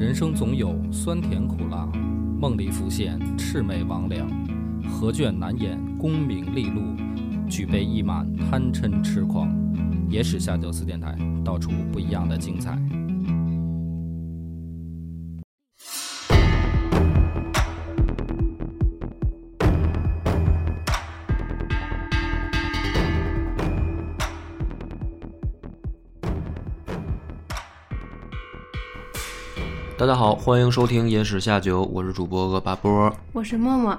[0.00, 1.86] 人生总有酸甜苦辣，
[2.40, 4.24] 梦里浮现魑魅魍魉，
[4.88, 6.80] 何卷难掩功名利禄，
[7.46, 9.54] 举杯一满贪嗔痴狂。
[10.08, 12.78] 野史下酒四电台，道出不一样的精彩。
[30.00, 33.14] 大家好，欢迎收听《野史下酒》，我是主播恶八波。
[33.34, 33.94] 我是默默，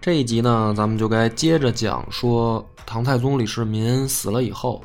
[0.00, 4.82] 这一集呢，咱们就该接着讲说唐太宗李世民死了以后，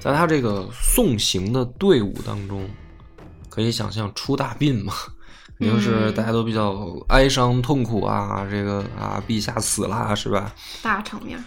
[0.00, 2.68] 在他这个送行的队伍当中，
[3.48, 4.92] 可以想象出大殡嘛，
[5.60, 6.74] 肯定是大家都比较
[7.10, 10.52] 哀伤痛苦啊，这个啊，陛下死了是吧？
[10.82, 11.38] 大场面。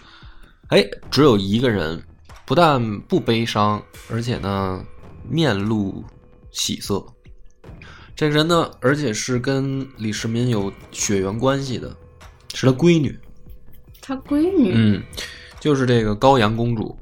[0.69, 2.01] 哎，只有一个人，
[2.45, 4.81] 不但不悲伤，而且呢，
[5.27, 6.01] 面露
[6.49, 7.05] 喜色。
[8.21, 11.91] 这个人呢，而且是跟李世民有血缘关系的，
[12.53, 13.19] 是他闺女。
[13.99, 15.03] 他闺女，嗯，
[15.59, 16.95] 就是这个高阳公主，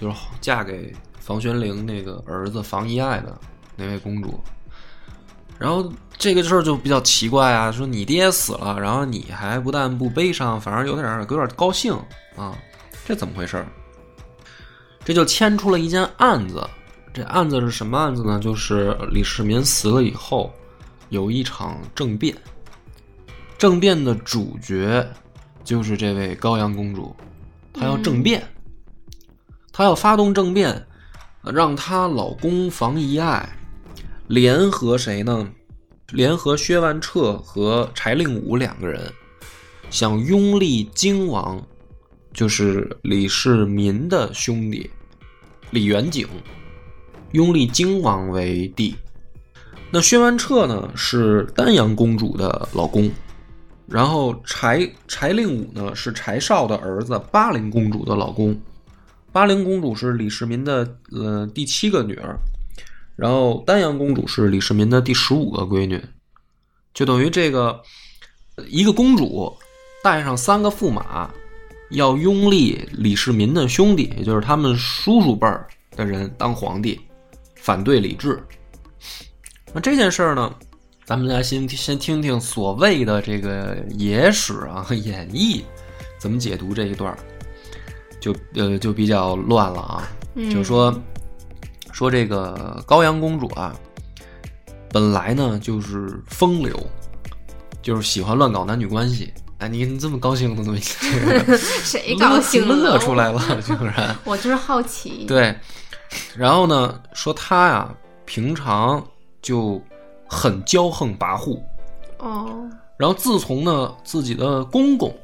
[0.00, 3.38] 就是嫁给房玄龄那个儿子房遗爱的
[3.76, 4.42] 那位公主。
[5.58, 11.92] 然后这个事儿就比较奇怪啊，说你爹死了，然后你还不但不悲伤，反而有点有点高兴
[12.34, 12.56] 啊，
[13.04, 13.66] 这怎么回事儿？
[15.04, 16.66] 这就牵出了一件案子。
[17.12, 18.40] 这案子是什么案子呢？
[18.40, 20.50] 就是李世民死了以后，
[21.12, 22.34] 有一场政变。
[23.58, 25.06] 政变的主角
[25.62, 27.14] 就是这位高阳公主，
[27.74, 28.42] 她要政变，
[29.70, 30.86] 她要发动政变，
[31.42, 33.46] 让她老公房遗爱
[34.26, 35.46] 联合谁呢？
[36.12, 39.12] 联合薛万彻和柴令武两个人，
[39.90, 41.62] 想拥立荆王，
[42.32, 44.90] 就是李世民的兄弟
[45.72, 46.26] 李元景。
[47.32, 48.94] 拥立荆王为帝，
[49.94, 53.10] 那薛万彻呢是丹阳公主的老公，
[53.86, 58.58] 然后柴柴令武呢是柴少的儿子巴陵公主的老公，
[59.32, 62.38] 巴陵公主是李世民的呃第七个女儿，
[63.16, 66.02] 然后丹阳公主是李世民的第十五个闺女，
[66.94, 67.82] 就等于这个
[68.68, 69.54] 一个公主
[70.02, 71.30] 带上三个驸马，
[71.90, 76.98] 要拥立李世民的兄弟，也就是他们叔叔辈儿的人当皇帝。
[77.56, 78.42] 反对李治，
[79.72, 80.52] 那这件事儿呢，
[81.04, 85.62] 咱们来先先听听所谓的这个野史啊演绎
[86.18, 87.16] 怎么解读这一段，
[88.20, 90.08] 就呃就比较乱了啊。
[90.50, 90.94] 就说
[91.92, 93.74] 说这个高阳公主啊，
[94.90, 96.78] 本来呢就是风流，
[97.82, 99.32] 就是喜欢乱搞男女关系。
[99.58, 100.96] 哎，你你这么高兴的东西，
[101.84, 102.74] 谁高兴了？
[102.74, 104.16] 乐出来了，竟然！
[104.24, 105.24] 我就是好奇。
[105.26, 105.54] 对。
[106.36, 107.88] 然后呢，说他呀，
[108.24, 109.06] 平常
[109.42, 109.82] 就
[110.26, 111.60] 很骄横跋扈，
[112.18, 112.70] 哦。
[112.96, 115.14] 然后自从呢自己的公公，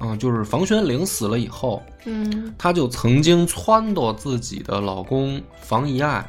[0.00, 6.28] 嗯，就是房玄龄死了以后，嗯，他就曾经撺掇自己的老公房遗爱，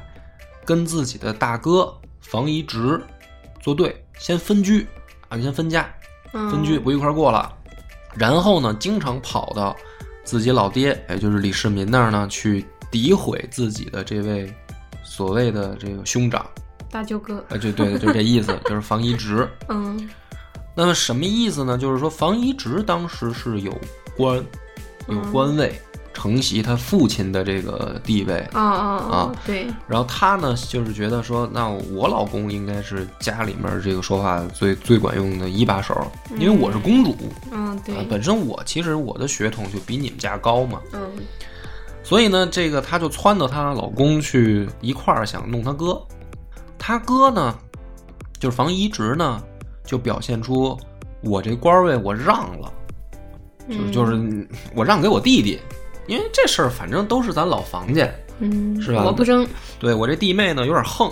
[0.64, 3.04] 跟自己的大哥房遗直
[3.60, 4.88] 作对，先分居
[5.28, 5.94] 啊，先分家，
[6.32, 7.52] 分居不一块过了。
[8.14, 9.76] 然后呢，经常跑到
[10.24, 12.66] 自己老爹，也就是李世民那儿呢去。
[12.92, 14.50] 诋毁自己的这位
[15.04, 16.46] 所谓的这个兄长，
[16.92, 19.48] 大舅哥，啊，就对，就是这意思， 就是房遗直。
[19.70, 20.10] 嗯，
[20.76, 21.78] 那么什么意思呢？
[21.78, 23.78] 就是说房遗直当时是有
[24.16, 24.44] 官，
[25.08, 25.80] 有官位，
[26.14, 28.40] 承袭他父亲的这个地位。
[28.54, 29.36] 啊啊啊！
[29.46, 29.68] 对。
[29.88, 37.16] 然后他呢，就是觉得说，那我老公应该是家里面这个说话最最管用的一把手，因为我是公主。
[37.52, 37.96] 嗯，对。
[38.10, 40.80] 本身我其实我的血统就比你们家高嘛。
[40.94, 41.02] 嗯。
[42.04, 46.00] 所以呢，这个她就撺掇她老公去一块儿想弄她哥，
[46.88, 47.58] 她哥呢，
[48.40, 49.42] 就是房遗直呢，
[49.84, 50.78] 就表现出
[51.24, 52.72] 我这官位我让了，
[53.68, 55.60] 就就是我让给我弟弟，
[56.06, 58.08] 因为这事儿反正都是咱老房家，
[58.38, 59.04] 嗯，是吧？
[59.04, 59.48] 我不争。
[59.80, 61.12] 对我这弟妹呢有点横，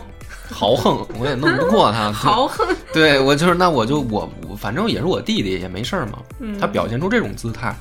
[0.52, 2.12] 豪横，我也弄不过他。
[2.14, 2.68] 豪横。
[2.94, 6.20] 对我就是那我就我反正也是我弟弟也没事儿嘛。
[6.62, 7.76] 他表现出这种姿态。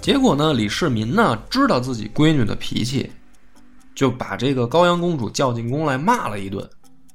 [0.00, 3.12] 结果呢，李世民呢知道自己闺女的脾气，
[3.94, 6.66] 就把这个高阳公主叫进宫来骂了一顿。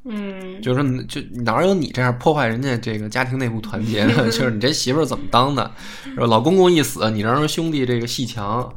[0.10, 4.26] 嗯，就是就哪有你这样破坏人家这个家庭内部团结的？
[4.32, 5.70] 就是你这媳妇儿怎么当的？
[6.16, 8.72] 老公公一死，你让人兄弟这个戏强，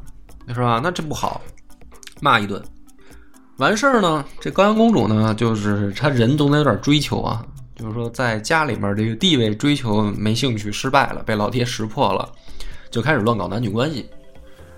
[0.48, 0.80] 是吧？
[0.82, 1.40] 那这不好，
[2.20, 2.62] 骂一顿。
[3.58, 7.44] 完事儿呢，这高阳公主呢，就是她人总得有点追求啊，
[7.76, 12.28] 就是说在家里面这个地位追求没兴趣，失败了，被老爹识破了。
[12.90, 14.08] 就开始乱搞男女关系。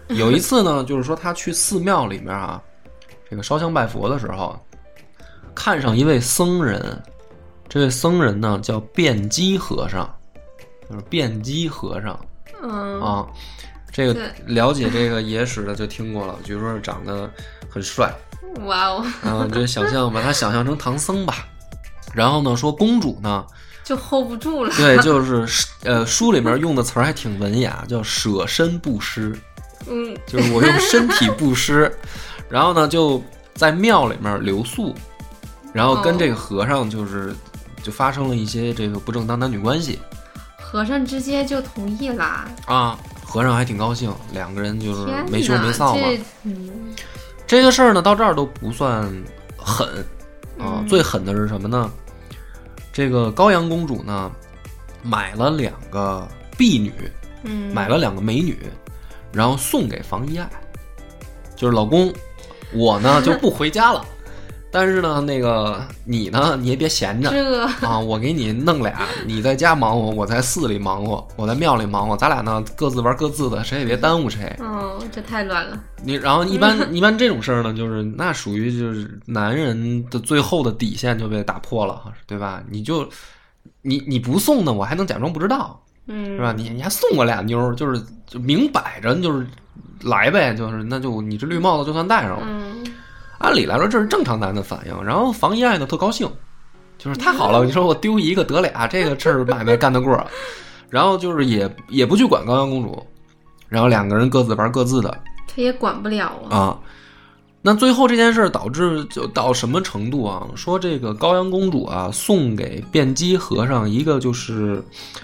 [0.09, 2.61] 有一次呢，就是说她去寺庙里面啊，
[3.31, 4.61] 这个烧香拜佛的时候，
[5.55, 7.03] 看上一位僧人，
[7.69, 10.09] 这位僧人呢叫辩机和尚，
[10.89, 12.19] 就是辩机和尚。
[12.63, 13.01] 嗯。
[13.01, 13.27] 啊。
[13.95, 17.31] 这个了解这个野史的就听过了，据说是长得
[17.69, 18.11] 很帅，
[18.65, 21.47] 哇哦，啊，就想象把他想象成唐僧吧。
[22.15, 23.45] 然后呢，说公主呢，
[23.85, 24.73] 就 hold 不住了。
[24.79, 25.47] 对，就是
[25.85, 29.39] 呃，书里面用的词儿还挺文雅，叫舍身布施，
[29.87, 30.17] 嗯。
[30.27, 31.95] 就是我用身体布施，
[32.49, 33.23] 然后呢就
[33.53, 34.95] 在庙里面留宿，
[35.73, 37.35] 然后跟这个和尚就是
[37.83, 39.99] 就发生了一些这个不正当男女关系
[40.61, 42.25] 和尚直接就同意了。
[42.67, 42.99] 啊。
[43.25, 46.03] 和尚还挺高兴，两个人就是没羞没臊嘛。
[46.05, 46.95] 这嗯
[47.47, 49.11] 这个事儿呢，到这儿都不算
[49.57, 49.89] 狠
[50.59, 51.91] 啊，嗯最狠的是什么呢？
[52.93, 54.31] 这个高阳公主呢，
[55.03, 56.29] 买了两个
[56.59, 56.93] 婢女，
[57.43, 58.59] 嗯，买了两个美女，
[59.33, 60.47] 然后送给房遗爱，
[61.57, 62.13] 就是老公，
[62.75, 64.05] 我呢就不回家了，
[64.73, 74.57] 但是呢，那个你呢，你也别闲着这啊，我给你弄俩， 你在家忙活，我在寺里忙活，我在庙里忙活，咱俩呢各自玩各自的，谁也别耽误谁。
[74.61, 75.79] 哦，这太乱了。
[76.03, 82.63] 你然后一般 一般这种事儿呢，就是那属于就是男人的最后的底线就被打破了，对吧？
[82.71, 83.07] 你就
[83.83, 86.55] 你你不送呢，我还能假装不知道，嗯，是吧？
[86.57, 89.47] 你你还送我俩妞儿，就是就明摆着就是
[90.03, 92.47] 来呗，就是那就你这绿帽子就算戴上了。
[92.49, 92.72] 嗯
[93.43, 96.31] 按理来说这是正常男的反应，然后房一爱呢特高兴，
[96.97, 100.25] 就是太好了，你说我丢一个得俩，这个事儿买卖干得过，
[100.89, 103.05] 然后就是也也不去管高阳公主，
[103.69, 105.21] 然后两个人各自玩各自的。
[105.49, 106.57] 他也管不了啊。
[106.57, 106.79] 啊。
[107.65, 110.47] 那最后这件事儿导致就到什么程度啊？
[110.57, 114.83] 说这个高阳公主啊，送给辩机和尚一个就是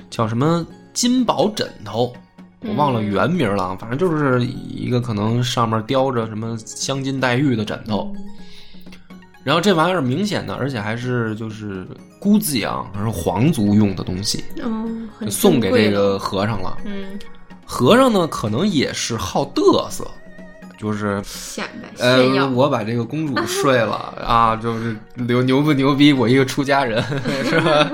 [0.09, 2.13] 叫什么金宝枕头，
[2.61, 8.13] 我忘了原名了，反正就是一个可能上面雕着什么镶金戴玉的枕头。
[9.45, 11.87] 然后这玩意儿明显的，而且还是就是
[12.19, 16.19] 姑子养，而是皇族用的东西，嗯，就送给这个。
[16.19, 16.77] 和尚了。
[16.85, 17.19] 嗯，
[17.65, 20.07] 和尚呢，可能也是好嘚瑟，
[20.77, 23.95] 就是显摆呃我把这个公主睡了
[24.27, 26.13] 啊，就是牛牛不牛逼？
[26.13, 27.03] 我一个出家人
[27.49, 27.91] 是吧？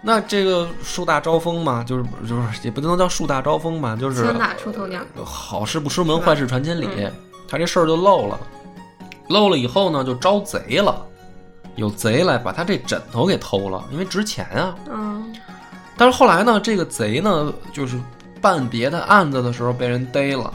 [0.00, 5.00] 那这个树大招风嘛，就是就是也不能叫树大招风吧，就是枪打出头鸟。
[5.24, 7.12] 好事不出门，坏事传千里嗯。
[7.48, 8.38] 他这事儿就漏了，
[9.28, 11.04] 漏了以后呢，就招贼了，
[11.76, 14.74] 有贼来把他这枕头给偷了，因为值钱啊。
[14.90, 15.34] 嗯
[15.96, 17.98] 但是后来呢，这个贼呢，就是
[18.40, 20.52] 办别的案子的时候被人逮了，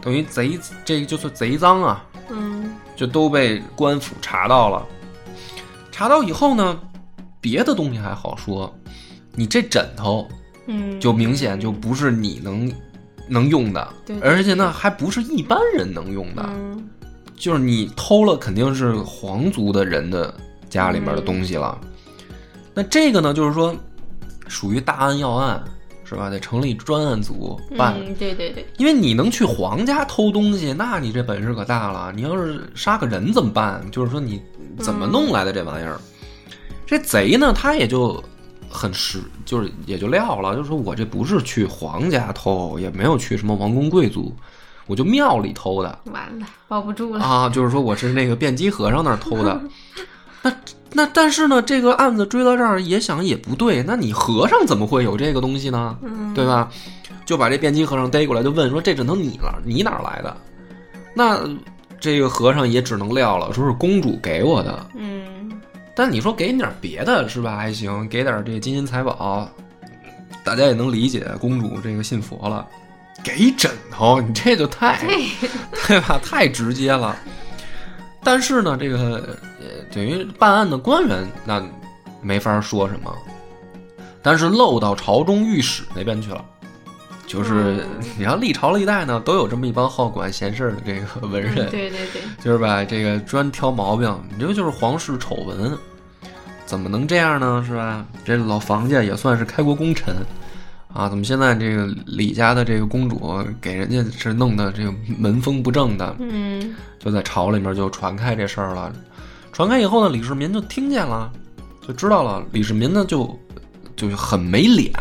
[0.00, 4.82] 等于贼这个就是贼赃啊，嗯就都被官府查到了。
[5.92, 6.78] 查到以后呢，
[7.42, 8.74] 别的东西还好说，
[9.36, 10.26] 你这枕头
[10.66, 12.72] 嗯，就明显就不是你能
[13.28, 16.88] 能用的，对对而且呢还不是一般人能用的，嗯
[17.36, 20.34] 就是你偷了肯定是皇族的人的
[20.70, 21.78] 家里面的东西了。
[22.72, 23.76] 那这个呢，就是说
[24.48, 25.62] 属于大案要案，
[26.02, 26.30] 是吧？
[26.30, 27.94] 得成立专案组办。
[27.98, 32.10] 嗯，对对对，因为你能去皇家偷东西，那你这本事可大了。
[32.16, 33.84] 你要是杀个人怎么办？
[33.90, 34.40] 就是说你
[34.78, 36.00] 怎么弄来的这玩意儿？
[36.86, 38.22] 这贼呢，他也就
[38.68, 44.34] 很实，就是也就撂了，就是说我这不是去皇家偷，也没有去什么王公贵族，
[44.86, 47.24] 我就庙里偷的完了，保不住了。
[47.24, 47.48] 啊。
[47.48, 49.60] 就是说我是那个辩机和尚那儿偷的。
[50.42, 50.52] 那
[50.92, 55.98] 那但是呢，这个案子追到这儿也想也不对，那你和尚怎么会有这个东西呢？
[56.02, 56.70] 嗯，对吧？
[57.24, 60.36] 就把这辩机和尚逮过来，就问说：“这只能你了你哪儿来的？”
[61.12, 61.40] 那
[61.98, 64.86] 这个和尚也只能撂了，说是公主给我的。
[64.94, 65.35] 嗯，
[65.96, 67.56] 但你说给你点别的是吧？
[67.56, 69.48] 还行，给点这金银财宝，
[70.44, 71.26] 大家也能理解。
[71.40, 72.66] 公主这个信佛了，
[73.24, 75.00] 给枕头，你这就太
[75.86, 76.20] 对 吧？
[76.22, 77.16] 太直接了。
[78.22, 81.64] 但是呢，这个呃，等于办案的官员那
[82.20, 83.10] 没法说什么，
[84.20, 86.44] 但是漏到朝中御史那边去了。
[87.26, 94.16] 就是嗯你看历朝历代呢，都有这么一帮好管闲事儿的这个文人，嗯对对对，就是吧，这个专挑毛病。
[94.30, 95.76] 你这就是皇室丑闻，
[96.64, 97.64] 怎么能这样呢？
[97.66, 98.06] 是吧？
[98.24, 100.14] 这老房家也算是开国功臣
[100.92, 106.16] 啊，怎么现在这个李家的这个公主给人家是弄的这个门风不正的？
[106.20, 108.92] 嗯就在朝里面就传开这事儿了。
[109.52, 111.30] 传开以后呢，李世民就听见了，
[111.86, 112.44] 就知道了。
[112.52, 113.38] 李世民呢就
[113.96, 114.92] 就很没脸，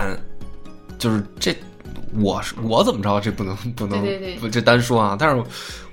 [0.98, 1.56] 就是这
[2.20, 4.06] 我是我怎么着，这不能 不能
[4.40, 5.16] 不这单说啊。
[5.20, 5.44] 但是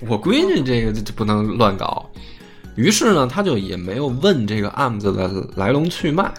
[0.01, 2.09] 我闺女这个这这不能乱搞。
[2.75, 6.33] 于是呢，他就也没有问这个案子的来龙去脉，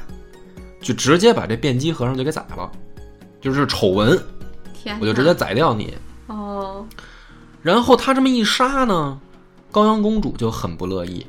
[0.81, 2.71] 就直接把这辩机和尚就给宰了，
[3.39, 4.19] 就是丑闻，
[4.99, 5.93] 我就直接宰掉你。
[6.25, 6.83] 哦，
[7.61, 9.19] 然后他这么一杀呢，
[9.71, 11.23] 高阳公主就很不乐意，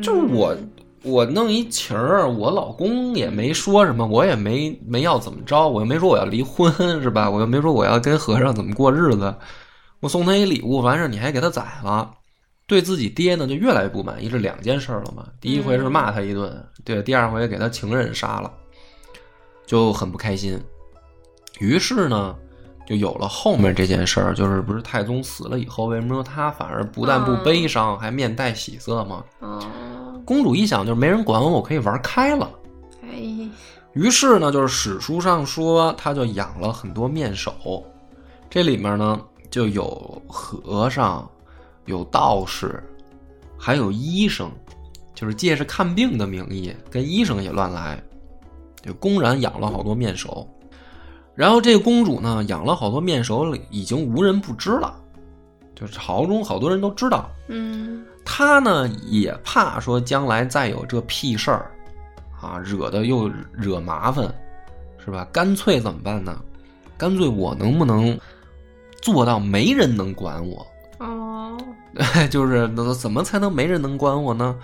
[0.00, 0.70] 就是我嗯
[1.02, 7.30] 我弄一情儿，我老公也没说什么，我也没没要怎么着，我又没说我要离婚，是吧？
[7.30, 9.34] 我又没说我要跟和尚怎么过日子，
[10.00, 12.10] 我送他一礼物，完事儿你还给他宰了，
[12.66, 15.26] 对自己爹呢就越来越不满意，这两件事儿了嘛。
[15.40, 18.52] 第一回是骂他一顿，对，第二回给他情人杀了，
[19.66, 20.60] 就很不开心。
[21.60, 22.34] 于是呢，
[22.86, 29.24] 就有了后面这件事儿，就是不是太宗死了以后，为什么说他反而不但不悲伤，还面带喜色吗？
[29.40, 29.60] 哦，
[30.28, 32.50] 公主一想，就是没人管我，我可以玩开了。
[33.00, 33.48] 哎，
[33.94, 37.82] 于是呢，就是史书上说，她就养了很多面首，
[38.50, 39.18] 这里面呢
[39.48, 41.26] 就有和尚，
[41.86, 42.78] 有道士，
[43.56, 44.50] 还有医生，
[45.14, 47.98] 就是借着看病的名义跟医生也乱来，
[48.82, 50.46] 就公然养了好多面首。
[51.34, 54.94] 然后这个公主呢，养了好多面首，已经无人不知了，
[55.74, 57.30] 就是朝中好多人都知道。
[57.48, 61.70] 嗯，她呢也怕说将来再有这屁事儿，
[62.38, 64.30] 啊，惹的又惹麻烦，
[65.02, 65.26] 是吧？
[65.32, 66.38] 干脆怎么办呢？
[66.98, 68.16] 干脆我能不能
[69.00, 70.66] 做到没人能管我？
[70.98, 71.56] 哦，
[72.30, 74.54] 就是那怎么才能没人能管我呢？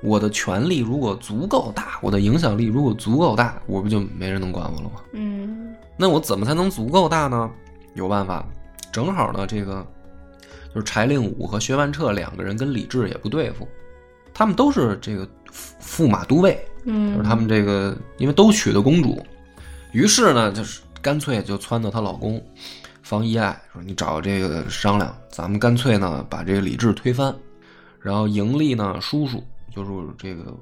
[0.00, 5.00] 我的权力如果足够大，我的影响力如果足够大，我不就没人能管我了吗？
[5.12, 7.50] 嗯，那我怎么才能足够大呢？
[7.94, 8.46] 有办法，
[8.92, 9.84] 正好呢，这个
[10.74, 13.66] 就是柴令武和薛万彻两个人跟李治也不对付，
[14.34, 19.24] 他们都是这个驸驸马都尉，嗯，就是他们这个因为都娶的公主，
[19.92, 22.42] 于是呢，就是干脆就撺掇她老公
[23.02, 27.34] 房遗爱说：“你找这个商量，咱们干脆呢把这个李治推翻，
[28.00, 29.42] 然后迎立呢叔叔，
[29.74, 30.54] 就是这个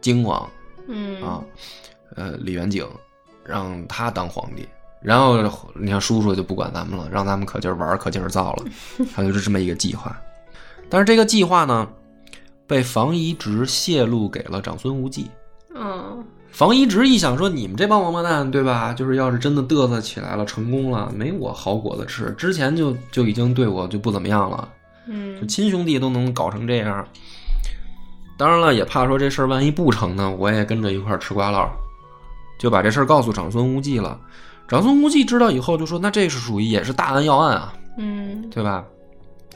[0.00, 0.48] 荆王
[0.88, 1.44] 嗯，啊，
[2.14, 2.88] 呃李元景，
[3.44, 4.66] 让他当皇帝。
[5.06, 5.40] 然后
[5.76, 8.64] 你看叔叔就不管咱们了，让咱们可劲儿玩儿，可劲儿造了，
[9.14, 10.16] 他就是这么一个计划。
[10.90, 11.88] 但是这个计划呢，
[12.66, 15.30] 被房遗直泄露给了长孙无忌。
[15.76, 18.92] 嗯，房遗直一想说：“你们这帮王八蛋，对吧？
[18.92, 22.32] 就是要是真的嘚瑟起来了，成功了，没我好果子吃。
[22.32, 24.68] 之前就就已经对我就不怎么样了，
[25.06, 27.06] 就嗯，亲兄弟都能搞成这样。
[28.36, 31.70] 当然了，也怕说这事儿万一不成呢，我也跟着一块儿吃瓜唠，
[32.58, 34.18] 就把这事儿告诉长孙无忌了。
[34.68, 38.84] 长孙无忌知道以后就说：“那这是属于也是大案要案啊，嗯，对吧？”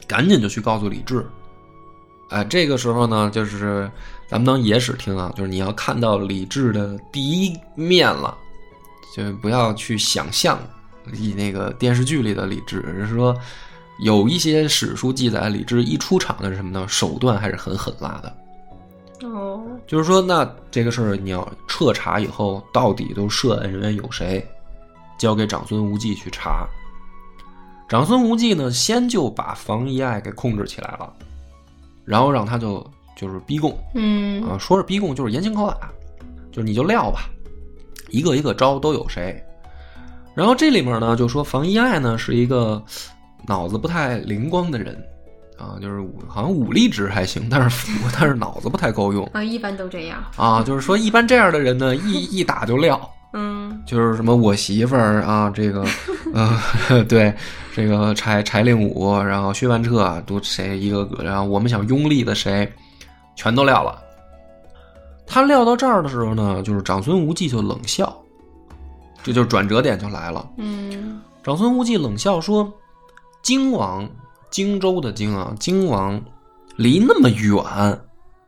[0.07, 1.25] 赶紧就去告诉李治。
[2.29, 3.89] 哎，这个时候呢，就是
[4.29, 8.35] 咱们当野史听啊，就是你要看到李治的第一面了，
[9.15, 10.57] 就不要去想象
[11.13, 13.35] 以那个电视剧里的李治，而是说
[14.03, 16.85] 有一些史书记载，李治一出场的是什么呢？
[16.87, 19.27] 手段还是很狠辣的。
[19.27, 24.45] 哦，就是说，那这个事儿你要彻查以后，到底都涉案人员有谁，
[25.21, 26.67] 交给长孙无忌去查。
[27.87, 31.13] 长孙无忌呢，先就把房遗爱给控制起来了，
[32.03, 32.83] 然后让他就
[33.15, 35.91] 就是逼供嗯，啊，说是逼供就是严刑拷打，
[36.51, 37.29] 就是你就撂吧，
[38.09, 39.39] 一个一个招都有谁。
[40.33, 42.83] 然后这里面呢，就说房遗爱呢是一个
[43.45, 44.97] 脑子不太灵光的人
[45.59, 49.23] 啊，就是武好像武力值还行，但是 但是脑子不太够用。
[49.33, 52.97] 啊，一般都这样，啊，就是说一般这样的人呢，一一打就撂，
[53.33, 55.85] 嗯，就是什么我媳妇儿啊，这个，
[56.33, 57.33] 呃， 对，
[57.73, 62.69] 这个柴柴令武，然后薛万彻啊，都谁一个个，然后我们想拥立的谁，
[63.35, 64.01] 全都撂了。
[65.25, 68.13] 他撂到这儿的时候呢，就是长孙无忌就冷笑，
[69.23, 70.45] 这就是转折点就来了。
[70.57, 72.69] 嗯，长孙无忌冷笑说
[73.41, 74.09] ：“荆王，
[74.49, 76.21] 荆州的荆啊，荆王
[76.75, 77.63] 离那么远，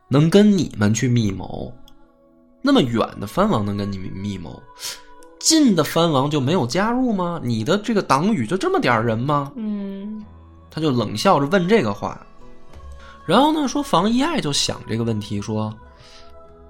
[0.08, 1.72] 能跟你们去密谋？
[2.66, 4.62] 那么远的藩王能跟你密谋？
[5.38, 7.38] 近的藩王就没有加入吗？
[7.44, 10.24] 你的这个党羽就这么点儿人吗？”嗯，
[10.70, 12.18] 他就冷笑着问这个话。
[13.26, 15.70] 然后呢，说房遗爱就想这个问题，说：“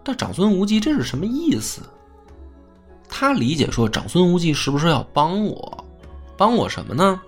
[0.04, 1.80] 那长孙无忌这是什么意思？”
[3.08, 5.84] 他理解说，长孙无忌是不是要帮我？
[6.36, 7.20] 帮我什么呢？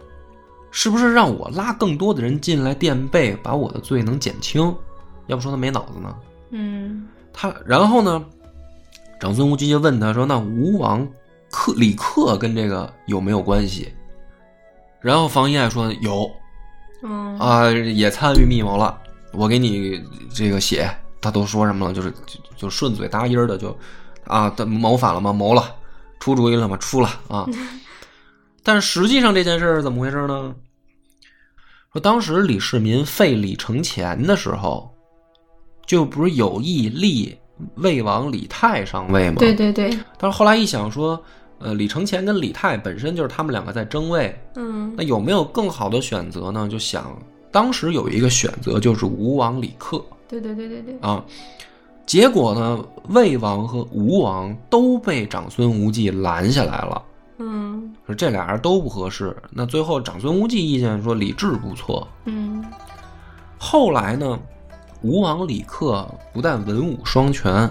[0.72, 4.74] 是不是让我拉更多的人进来垫背，把我的罪能减轻？
[5.28, 6.16] 要不说他没脑子呢。
[6.50, 8.24] 嗯，他然后呢，
[9.18, 11.06] 长孙无忌就问他说：“那吴王
[11.50, 13.92] 克李克跟这个有没有关系？”
[15.00, 16.30] 然后房遗爱说：“有
[17.02, 18.98] 嗯，啊，也参与密谋了。
[19.32, 20.02] 我给你
[20.34, 21.94] 这个写，他都说什么了？
[21.94, 23.76] 就是就就顺嘴答音儿的就
[24.24, 25.32] 啊，他谋反了吗？
[25.32, 25.74] 谋了，
[26.18, 26.76] 出主意了吗？
[26.78, 27.46] 出了啊。
[28.62, 30.54] 但实际上这件事儿是怎么回事呢？
[31.92, 34.92] 说当时李世民废李承乾的时候，
[35.86, 37.38] 就不是有意立
[37.76, 39.36] 魏王李泰上位嘛？
[39.38, 41.20] 对对对，但是后来一想说，
[41.58, 46.68] 呃，李承乾跟李泰本身就是他们两个在争位，嗯那有没有更好的选择呢？
[46.70, 47.16] 就想
[47.50, 51.24] 当时有一个选择就是吴王李克对对对对对，啊，
[52.04, 57.02] 结果呢，魏王和吴王都被长孙无忌拦下来了，
[57.38, 59.34] 嗯说这俩人都不合适。
[59.50, 62.06] 那最后长孙无忌意见说李治不错。
[62.26, 62.64] 嗯
[63.58, 64.38] 后来呢，
[65.06, 67.70] 吴王李克不但文武双全，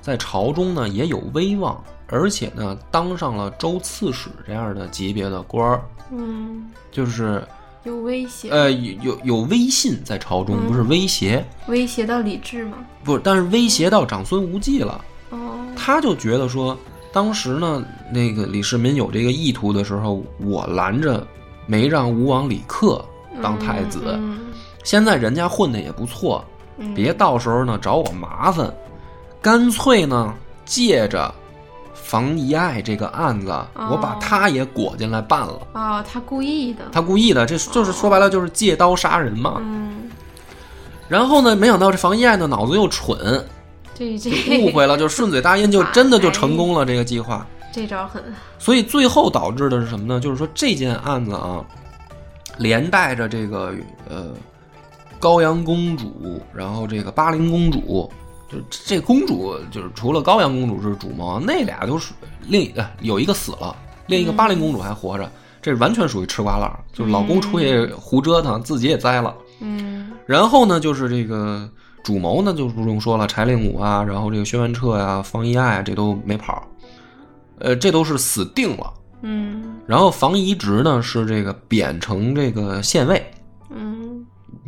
[0.00, 5.82] 在朝中呢也有威望，而且呢当上了州刺史这样的级别的官儿，
[6.12, 7.44] 嗯，就是
[7.82, 12.78] 有威胁，呃有有有威信在朝中，不是威胁，威胁到李治吗？
[13.02, 15.04] 不，但是威胁到长孙无忌了。
[15.30, 16.78] 哦，他就觉得说，
[17.12, 21.26] 当时呢，那个李世民有这个意图的时候，我拦着
[21.66, 23.04] 没让吴王李克
[23.42, 23.98] 当太子。
[24.14, 24.44] 嗯
[24.84, 26.57] 现在人家混的也不错，嗯，
[26.94, 28.72] 别到时候呢找我麻烦，
[29.40, 31.32] 干脆呢借着
[31.94, 35.60] 房遗爱这个案子，我把他也裹进来办了。
[35.74, 39.56] 哦，他故意的，他故意的，这就是说白了就是借刀杀人嘛。
[39.58, 40.10] 嗯，
[41.08, 43.44] 然后呢，没想到这房遗爱呢脑子又蠢，
[43.94, 47.46] 这这误会了，就顺嘴答应，就 真的就成功了这个计划。
[47.70, 48.22] 这招狠，
[48.58, 50.18] 所以最后导致的是什么呢？
[50.18, 51.62] 就是说这件案子啊，
[52.56, 53.72] 连带着这个
[54.08, 54.28] 呃
[55.18, 58.10] 高阳公主，然后这个巴陵公主，
[58.48, 62.12] 就这公主就是除了高阳公主是主谋，那俩都是
[62.46, 63.74] 另呃有一个死了，
[64.06, 69.34] 另一个巴陵公主还活着，这完全属于吃瓜烂儿，就是老公出去胡折腾，自己也栽了。
[69.60, 71.68] 嗯然后呢，就是这个
[72.02, 76.62] 主谋呢，就不用说了，柴令武啊，然后这个薛万彻呀、方一爱啊，这都没跑，
[77.58, 78.92] 呃，这都是死定了。
[79.22, 83.37] 嗯然后房遗直呢是这个贬成这个县尉，嗯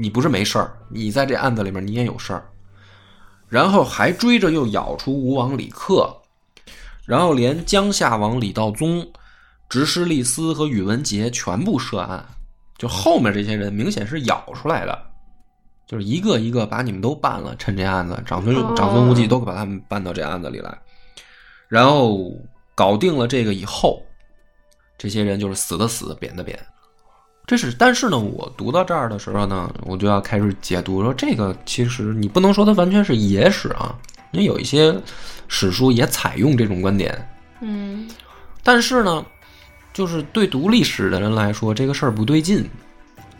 [0.00, 2.48] 你不是没事儿，你在这案子里面你也有事儿，
[3.48, 6.10] 然后还追着又咬出吴王李克，
[7.04, 9.06] 然后连江夏王李道宗、
[9.68, 12.24] 执师利思和宇文杰全部涉案，
[12.78, 14.98] 就后面这些人明显是咬出来的，
[15.86, 20.78] 就是一个一个把你们都办了，趁这案子，长孙哦长孙无忌都把他们办到这案子里来，
[21.68, 22.32] 然后
[22.74, 24.02] 搞定了这个以后，
[24.96, 26.58] 这些人就是死的死，贬的贬。
[27.46, 33.94] 这是，但是呢，我读到这儿的时候呢，我就要开始解读说，这个其实你不能说它完全是野史啊，
[34.30, 34.96] 因为有一些
[35.48, 37.28] 史书也采用这种观点，
[37.60, 38.08] 嗯
[38.62, 39.24] 但是呢，
[39.92, 42.68] 就是对读历史的人来说，这个事儿不对劲。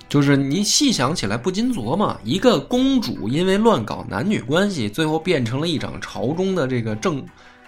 [0.09, 7.25] 就是你细想起来，不禁琢磨：一个公主因为乱搞男女关系，最后变成了一场朝中的这个政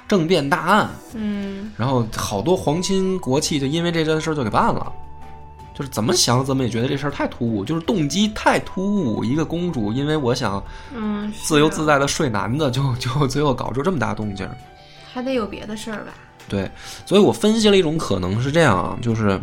[0.08, 4.92] 政变大案，嗯然后好多皇亲国戚就因为这件事儿就给办了。
[5.82, 9.24] 就是怎么想怎么也觉得这事儿太突兀，就是动机太突兀。
[9.24, 10.62] 一个公主因为我想
[10.94, 14.56] 嗯，自由自在，在的睡男的，就就最后搞出这么大动静儿。
[15.12, 16.12] 还得有别的事儿吧？
[16.48, 16.70] 对，
[17.04, 19.40] 所以我分析了一种可能是这样啊，就是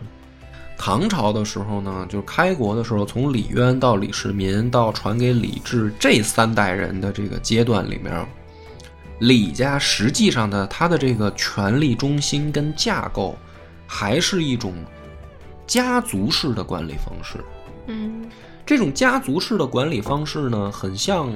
[0.78, 8.26] 唐朝的时候呢，就是开国的时候，从李渊到李世民到传给李治这三代人的这个阶段里面，
[9.20, 13.38] 李家实际上的他的这个权力中心跟架构，
[13.86, 14.74] 还是一种
[15.70, 17.38] 家族式的管理方式。
[17.86, 18.26] 嗯
[18.66, 21.32] 这种家族式的管理方式呢，很像，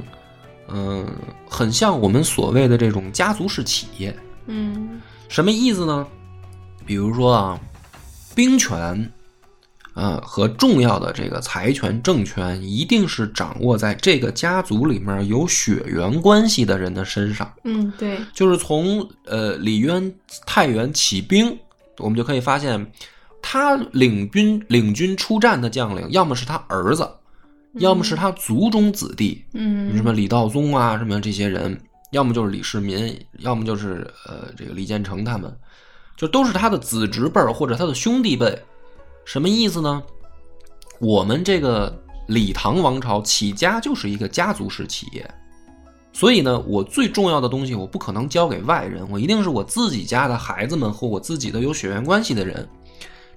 [0.68, 1.08] 嗯、
[1.50, 4.16] 很像我们所谓的这种家族式企业。
[4.48, 6.06] 嗯什么意思呢？
[6.86, 7.60] 比如说啊，
[8.36, 9.12] 兵权，
[9.94, 17.52] 啊和重要的这个财权、政权，一定是掌握在这个家族里面有血缘关系的人的身上。
[17.64, 20.14] 嗯，对，就是从呃李渊
[20.46, 21.58] 太原起兵，
[21.98, 22.92] 我们就可以发现，
[23.44, 27.08] 他领军领军出战的将领，要么是他儿子，
[27.74, 31.80] 要么是他族中子弟，嗯什么李道宗啊，什么这些人，
[32.12, 35.54] 要么就是李世民，要么就是呃这个李建成他们，
[36.16, 38.58] 就都是他的子侄辈或者他的兄弟辈。
[39.26, 40.02] 什么意思呢？
[41.00, 41.94] 我们这个
[42.28, 45.30] 李唐王朝起家就是一个家族式企业，
[46.14, 52.66] 所以呢，我最重要的东西我不可能交给外人，我一定是我自己家的孩子们和我自己的有血缘关系的人，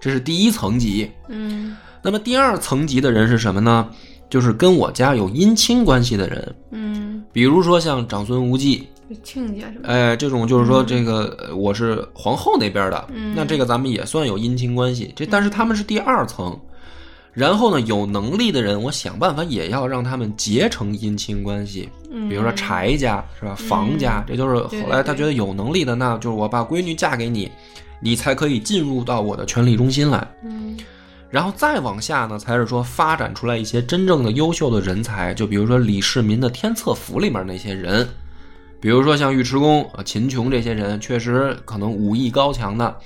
[0.01, 1.11] 这是第一层级。
[1.29, 1.77] 嗯。
[2.03, 3.89] 那么第二层级的人是什么呢？
[4.29, 8.87] 就是跟我家有姻亲关系的人，嗯，比如说像长孙无忌，
[9.23, 9.89] 亲家什么的？
[9.89, 13.35] 哎，这种就是说这个呃我是皇后那边的，嗯。
[13.37, 15.13] 那这个咱们也算有姻亲关系。
[15.15, 16.59] 这但是他们是第二层，
[17.33, 27.51] 然后呢，有能力的人，我想办法也要让他们结成姻亲关系，嗯，比如说柴家是吧，房家，这就是后来他觉得有能力的，那就是我把闺女嫁给你，
[28.01, 30.27] 你才可以进入到我的权力中心来。
[30.45, 30.77] 嗯
[31.29, 38.09] 然后再往下呢，才是说发展出来一些真正的优秀的人才，就比如说李世民的天策府里面那些人，
[38.81, 42.97] 比如说像尉迟恭、啊秦琼这些人，确实可能武艺高强的，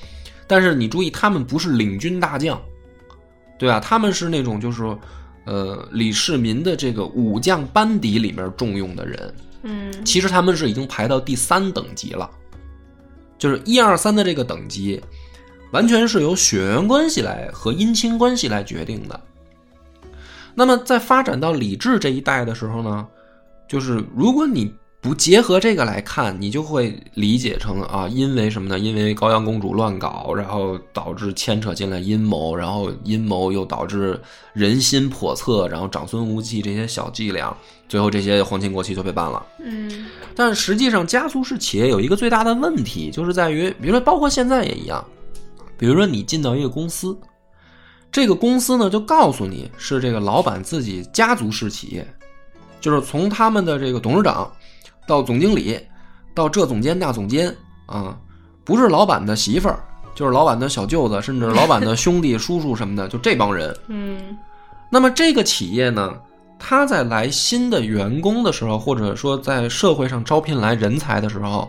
[0.47, 2.61] 但是你注意，他们不是领军大将，
[3.59, 3.81] 对吧？
[3.81, 4.97] 他们是那种就是，
[5.47, 12.31] 呃，李世民的这个武将班底里面重用的人，嗯其实他们是已经排到第三等级了，
[13.41, 15.03] 就是一二三的这个等级，
[15.73, 19.19] 完全是由血缘关系来和姻亲关系来决定的。
[20.55, 23.09] 那么在发展到李治这一代的时候呢，
[23.67, 28.79] 就是如果你不结合这个来看，你就会理解成啊，因为什么呢？
[28.79, 34.21] 因为高阳公主乱搞，然后导致牵扯进来阴谋，然后阴谋又导致
[34.53, 37.57] 人心叵测，然后长孙无忌这些小伎俩，
[37.89, 39.45] 最后这些皇亲国戚就被办了。
[39.65, 45.03] 嗯但实际上，家族式企业有一个最大的问题，就是在于，比如说，包括现在也一样，
[45.79, 47.19] 比如说你进到一个公司，
[48.13, 52.07] 这个公司呢就告诉你是这个老板自己家族式企业，
[52.81, 54.51] 就是从他们的这个董事长
[55.07, 55.79] 到总经理，
[56.35, 57.55] 到这总监那总监
[57.87, 58.17] 啊，
[58.65, 59.79] 不是老板的媳妇儿，
[60.15, 63.77] 就是老板的小舅子，甚至老板的兄弟、 叔叔什么的，就这帮人。
[63.89, 64.37] 嗯
[64.91, 66.15] 那么这个企业呢，
[66.59, 71.69] 他在来新的员工的时候，或者说在社会上招聘来人才的时候，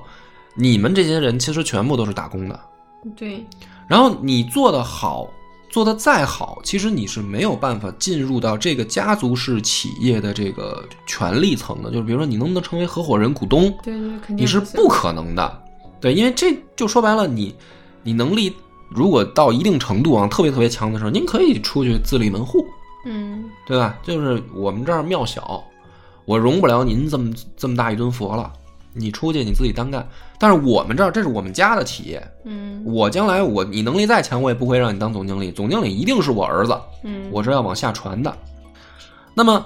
[0.56, 2.60] 你们这些人其实全部都是打工的。
[3.16, 3.46] 对，
[3.88, 5.28] 然后你做的好，
[5.72, 11.90] 做得再好，其实你是没有办法进入到这个家族式企业的这个权力层的。
[11.90, 15.64] 就是比如说，你能不能成为合伙人、股东，对对，肯定你是不可能的。
[16.02, 17.56] 对，因为这就说白了，你
[18.04, 18.54] 你能力
[18.90, 22.66] 如果到一定程度啊，特别特别强的时候，您可以出去自立门户。
[23.06, 23.98] 嗯对吧？
[24.04, 25.64] 就是我们这儿庙小，
[26.26, 28.52] 我容不了您这么这么大一尊佛了。
[28.94, 38.36] 你出去你自己单干，但是我们这儿这是我们家的企业，嗯我将来我你能力再强，我也不会让你当总经理，总经理一定是我儿子，嗯，我是要往下传的。
[39.34, 39.66] 那么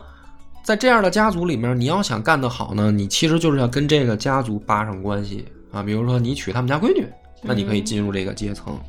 [0.64, 5.82] 在这样的家族里面，你要想干得好呢，你其实就是要跟这个家族搭上关系啊。
[5.82, 7.08] 比如说你娶他们家闺女，
[7.42, 8.80] 那你可以进入这个阶层，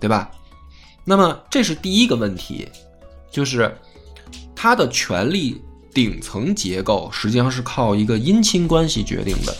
[0.00, 0.30] 对吧？
[1.04, 2.66] 那么这是第一个问题，
[3.30, 3.70] 就是
[4.54, 5.60] 他的权力
[5.92, 9.54] 顶层结构实际上是靠一个姻亲关系决定的。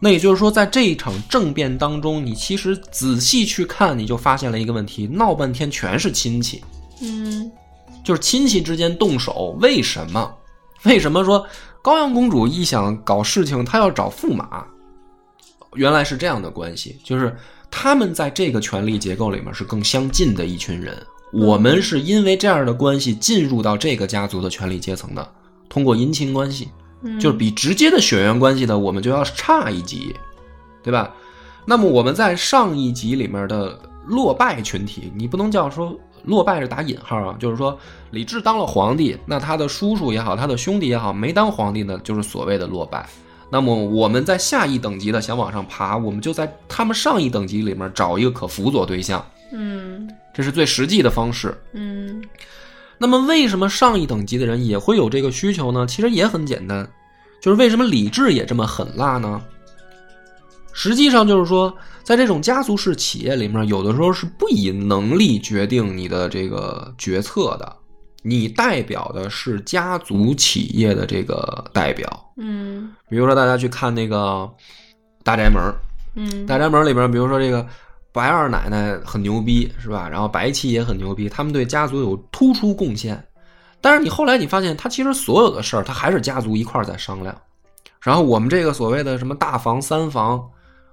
[0.00, 6.62] 那也就是说，在这一场政变当中，你其实仔细去看，你就发现了一个问题：闹半天全是亲戚。
[7.02, 7.50] 嗯
[8.02, 10.34] 就是亲戚之间动手，为什么？
[10.84, 11.46] 为什么说
[11.82, 14.64] 高阳公主一想搞事情，她要找驸马？
[15.74, 17.36] 原来是这样的关系，就是
[17.70, 20.96] 他们在这个权力结构里面是更相近的一群人。
[21.32, 25.32] 我们是因为这样的关系进入到这个家族的权力阶层的，
[25.68, 26.79] 通过姻亲关系，嗯，
[27.18, 30.14] 就是比直接的血缘关系呢，我们就要差一级，
[30.82, 31.12] 对吧？
[31.64, 37.78] 那么我们在上一集里面的落败群体，你不能叫说落败是打引号啊，就是说
[38.10, 43.08] 李治当了皇帝，那他的叔叔也好，他的兄弟也好，没当皇帝呢，就是所谓的落败。
[43.50, 51.56] 那么我们在下一等级的想往上爬，我们就在他们上一等级里面找一个可辅佐对象，嗯这是最实际的方式。
[51.72, 52.22] 嗯
[53.02, 55.86] 那么为什么上一等级的人也会有这个需求呢？
[55.86, 56.86] 其实也很简单，
[57.40, 59.40] 就是为什么李治也这么狠辣呢？
[60.72, 67.76] 实际上就是说，在这种家族式企业里面，有的时候是不以能力决定你的这个决策的，
[68.22, 72.32] 你代表的是家族企业的这个代表。
[72.36, 74.16] 嗯比如说，大家去看那个
[75.24, 75.60] 《大宅门》，
[76.14, 77.66] 嗯，《大宅门》里边，比如说这个
[78.12, 80.08] 白二奶奶很牛逼，是吧？
[80.08, 83.22] 然后白七也很牛逼，他们对家族有突出贡献。
[83.80, 87.34] 但是你后来你发现，他其实所有的事儿，他还是家族一块儿在商量。
[88.00, 90.42] 然后我们这个所谓的什么大房、三房，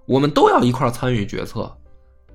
[0.06, 1.70] 我们都要一块儿参与决策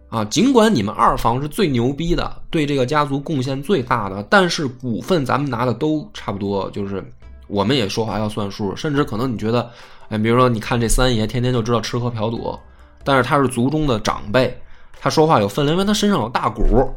[0.08, 0.24] 啊。
[0.24, 7.04] 尽管你们二房是最牛逼的，对这个家族贡献最大的，但是股份咱们拿的都差不多，就是
[7.48, 9.70] 我们也说话要算数，甚至可能你觉得，
[10.08, 12.58] 哎，比如说你看这三爷天天就知道吃喝嫖赌，
[13.04, 14.58] 但是他是族中的长辈，
[15.02, 16.88] 他说话有分量，因为他身上有大股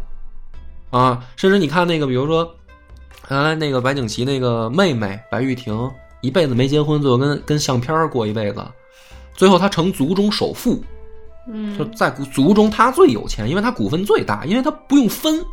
[0.91, 1.25] 啊。
[1.35, 2.47] 甚至你看那个，比如说
[3.31, 5.91] 原来那个白景琦那个妹妹白玉婷，
[6.21, 8.63] 一辈子没结婚，最后跟跟相片过一辈子，
[9.33, 10.79] 最后她成族中首富，
[11.47, 15.43] 嗯就在族中她最有钱，因为她股份最大，因为她不用分。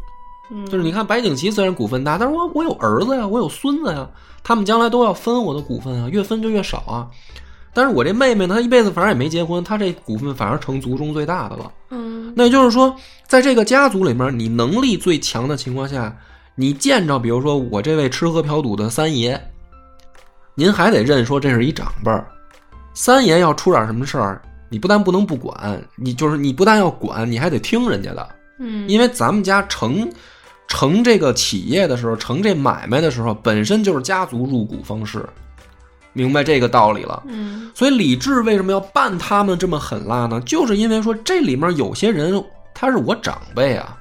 [0.50, 4.06] 嗯就是你看白景琦虽然股份大，但是我我有儿子呀，我有孙子呀，
[4.44, 7.08] 他们将来都要分我的股份啊，越分就越少啊。
[7.72, 11.72] 但是我这妹妹呢，她一辈子反正也没结婚，她这股份反而成族中最大的了。
[11.94, 12.96] 嗯那也就是说，
[13.28, 16.16] 在这个家族里面，你能力最强的情况下，
[16.54, 19.38] 你见着比如说我这位吃喝嫖赌的三爷，
[20.54, 22.26] 您还得认说这是一长辈儿。
[22.94, 28.28] 三爷要出点什么事儿，你不但不能不管，你就是你不但要管，你还得听人家的。
[28.58, 30.10] 嗯，因为咱们家成
[30.68, 35.26] 成这个企业的时候，成这买卖的时候，本身就是家族入股方式，
[36.12, 37.22] 明白这个道理了。
[37.26, 40.40] 嗯所以李治为什么要办他们这么狠辣呢？
[40.42, 42.42] 就是因为说这里面有些人
[42.74, 43.96] 他是我长辈啊，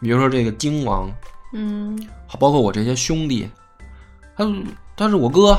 [0.00, 1.10] 比如说这个荆王，
[1.52, 1.98] 嗯
[2.38, 3.48] 包括我这些兄弟，
[4.36, 4.46] 他
[4.96, 5.58] 他是我哥，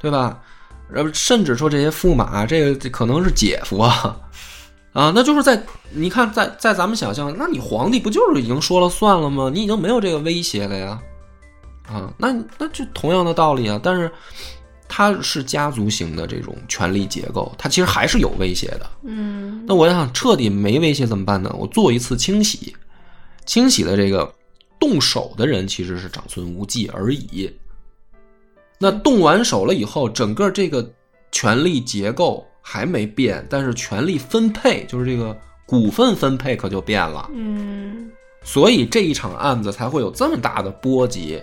[0.00, 0.40] 对吧？
[0.88, 4.16] 然后甚至说这些驸马，这个这可能是姐夫啊，
[4.92, 9.50] 啊，那就是在你看，在在咱们想象，那你皇帝不就是已经说了算了吗？
[9.52, 10.98] 你已经没有这个威胁了呀，
[11.88, 13.78] 啊，那那就同样的道理啊。
[13.82, 14.10] 但是
[14.88, 18.90] 它是家族型的这种权力结构，它其实还是有威胁的。
[19.02, 21.54] 嗯那我想彻底没威胁怎么办呢？
[21.58, 22.74] 我做一次清洗，
[23.44, 24.32] 清洗的这个
[24.78, 27.50] 动手的人其实是长孙无忌而已。
[28.78, 30.88] 那动完手了以后，整个这个
[31.32, 37.28] 权力结构还没变，但是权力分配就是这个股份分配可就变了。
[37.34, 38.10] 嗯
[38.44, 41.42] 所以这一场案子才会有这么大的波及。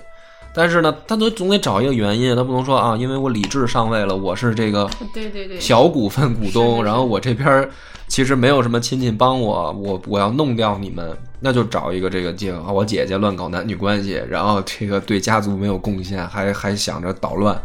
[0.54, 7.70] 但是呢，他都总得找一个原因，他不能说啊，因为我理智上位了，我是这个对对对，小股份股是东，是然后我这边儿
[8.08, 17.60] 其实没有什么亲戚帮我，我我要弄掉你们，那就找一个这个借口，啊我姐姐乱搞男女关系，然后这个对家族没有贡献，还还想着捣乱，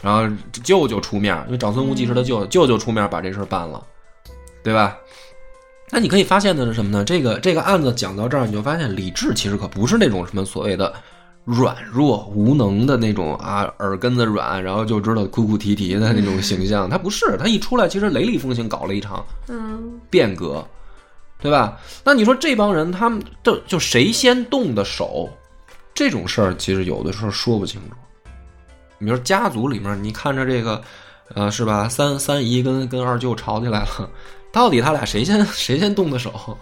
[0.00, 0.22] 然后
[0.64, 3.82] 舅舅出面，因为长孙无忌是他舅舅舅出面把这事儿办了，
[4.62, 4.96] 对吧？
[5.90, 7.04] 那你可以发现的是什么呢？
[7.04, 10.92] 这个这个案子讲到这儿，你就发现李治其实可不是那种什么所谓的
[11.48, 16.90] 软弱无能的那种啊，耳根子软，然后就知道哭哭啼啼的那种形象。
[16.90, 20.62] 他不是，他一出来其实雷厉风行，搞了一场嗯变革，
[21.40, 21.80] 对吧？
[22.04, 25.26] 那你说这帮人他们就就谁先动的手，
[25.94, 27.96] 这种事儿其实有的时候说不清楚。
[28.98, 30.82] 你比如说家族里面，你看着这个，
[31.34, 31.88] 呃，是吧？
[31.88, 34.10] 三三姨跟跟二舅吵起来了，
[34.52, 36.58] 到底他俩谁先谁先动的手？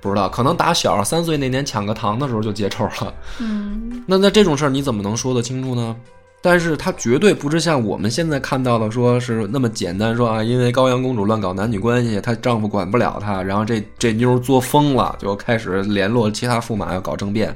[0.00, 3.12] 不知道，可能打小三岁那年抢个糖的时候就结仇了。
[3.40, 5.96] 嗯那那这种事儿你怎么能说得清楚呢？
[6.40, 17.54] 但是他绝对不是像我们现在看到的，说是那么简单，说啊，因为高阳公主乱搞男女关系，她丈夫管不了她，然后这这妞儿作疯了，就开始联络其他驸马要搞政变。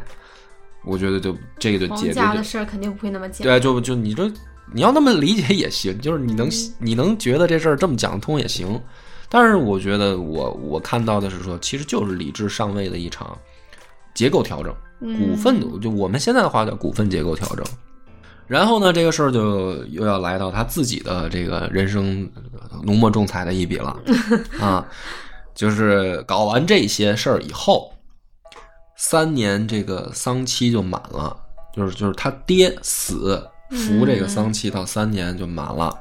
[0.85, 3.61] 我觉得就这个就皇解决的事儿肯定不会那么简单对，啊。
[3.61, 4.29] 就就你这
[4.75, 6.49] 你要那么理解也行，就是你能
[6.81, 8.81] 你能觉得这事儿这么讲通也行。
[9.35, 13.35] 但是我觉得我我看到的是说，其实就是理智上位的一场
[14.13, 14.75] 结构调整。
[15.01, 17.65] 股份就我们现在的话叫股份结构调整。
[18.47, 23.99] 然后呢，这个事儿就又要来到他自己的这个人生呃浓墨重彩的一笔了
[24.61, 24.87] 啊，
[25.55, 27.91] 就是搞完这些事儿以后，
[28.99, 31.35] 三年这个丧期就满了，
[31.75, 35.99] 就是就是他爹死服这个丧期到三年就满了。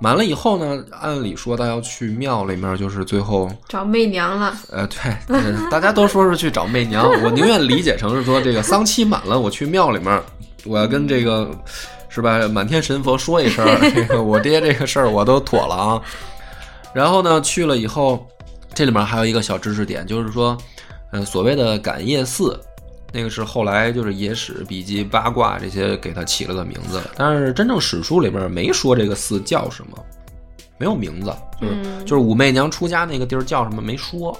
[0.00, 10.20] 满了以后呢，按理说他要去庙里面，就是最后找媚娘了，呃，对，呃大家都说是去找媚娘，我宁愿理解成是说这个丧期满了，我去庙里面，
[10.64, 11.50] 我要跟这个
[12.08, 16.02] 是吧满天神佛说一声，这个我爹这个事儿我都妥了啊。
[16.92, 18.26] 然后呢，去了以后，
[18.74, 20.58] 这里面还有一个小知识点，就是说，
[21.12, 22.60] 嗯、所谓的感业寺，
[23.12, 29.98] 那个是后来就是野史笔记、八卦这些给他起了个名字，但是真正史书里边没说这个寺叫什么，
[30.78, 34.36] 没有名字，就是、嗯就是武媚娘出家那个地儿叫什么没说。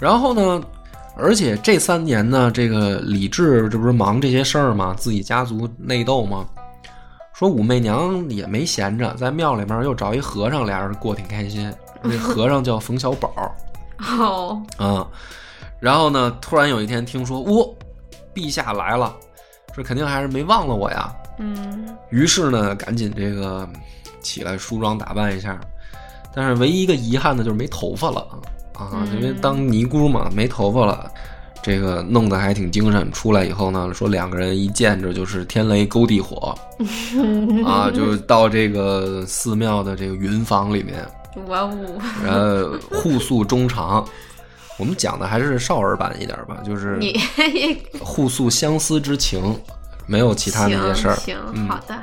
[0.00, 0.62] 然后呢，
[1.16, 4.94] 而且这三年呢，这个李治这不是忙这些事儿吗？
[4.98, 6.46] 自己家族内斗吗？
[7.34, 11.72] 说武媚娘也没闲着，在庙里面又找一和尚，俩人过挺开心。
[12.02, 13.30] 那和尚叫冯小宝
[14.18, 15.06] 哦，啊。
[15.84, 17.68] 然后呢，突然有一天听说，哦，
[18.34, 19.14] 陛下来了，
[19.76, 21.14] 这肯定还是没忘了我呀。
[21.38, 23.68] 嗯于是呢，赶紧这个
[24.22, 25.60] 起来梳妆打扮一下，
[26.34, 28.26] 但是唯一一个遗憾的就是没头发了
[28.72, 31.10] 啊，嗯因为当尼姑嘛，没头发了，
[31.62, 33.12] 这个弄得还挺精神。
[33.12, 36.54] 出来以后呢，说两个人一见着就是天雷勾地火
[37.66, 41.06] 啊，就到这个寺庙的这个云房里面，
[41.46, 41.76] 哇哦，
[42.24, 44.02] 然后互诉衷肠。
[44.76, 47.20] 我们讲的还是少儿版一点吧，就是你
[48.00, 49.58] 互诉相思之情，
[50.06, 51.16] 没有其他那些事儿。
[51.16, 51.94] 行嗯，好的，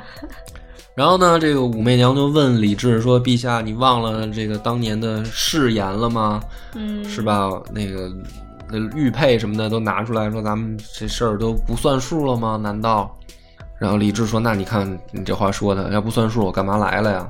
[0.94, 6.40] 然后呢，这个武媚娘就问李治说：“陛下，你忘了这个当年的誓言了吗？
[6.74, 7.50] 嗯，是吧？
[7.72, 8.10] 那个
[8.70, 12.58] 那玉佩什么的都拿出来说，咱们这事儿都不算数了吗？
[12.62, 13.14] 难道？”
[13.78, 17.28] 然后李治说：“那你看你这话说的，要不算数，我干嘛来了呀？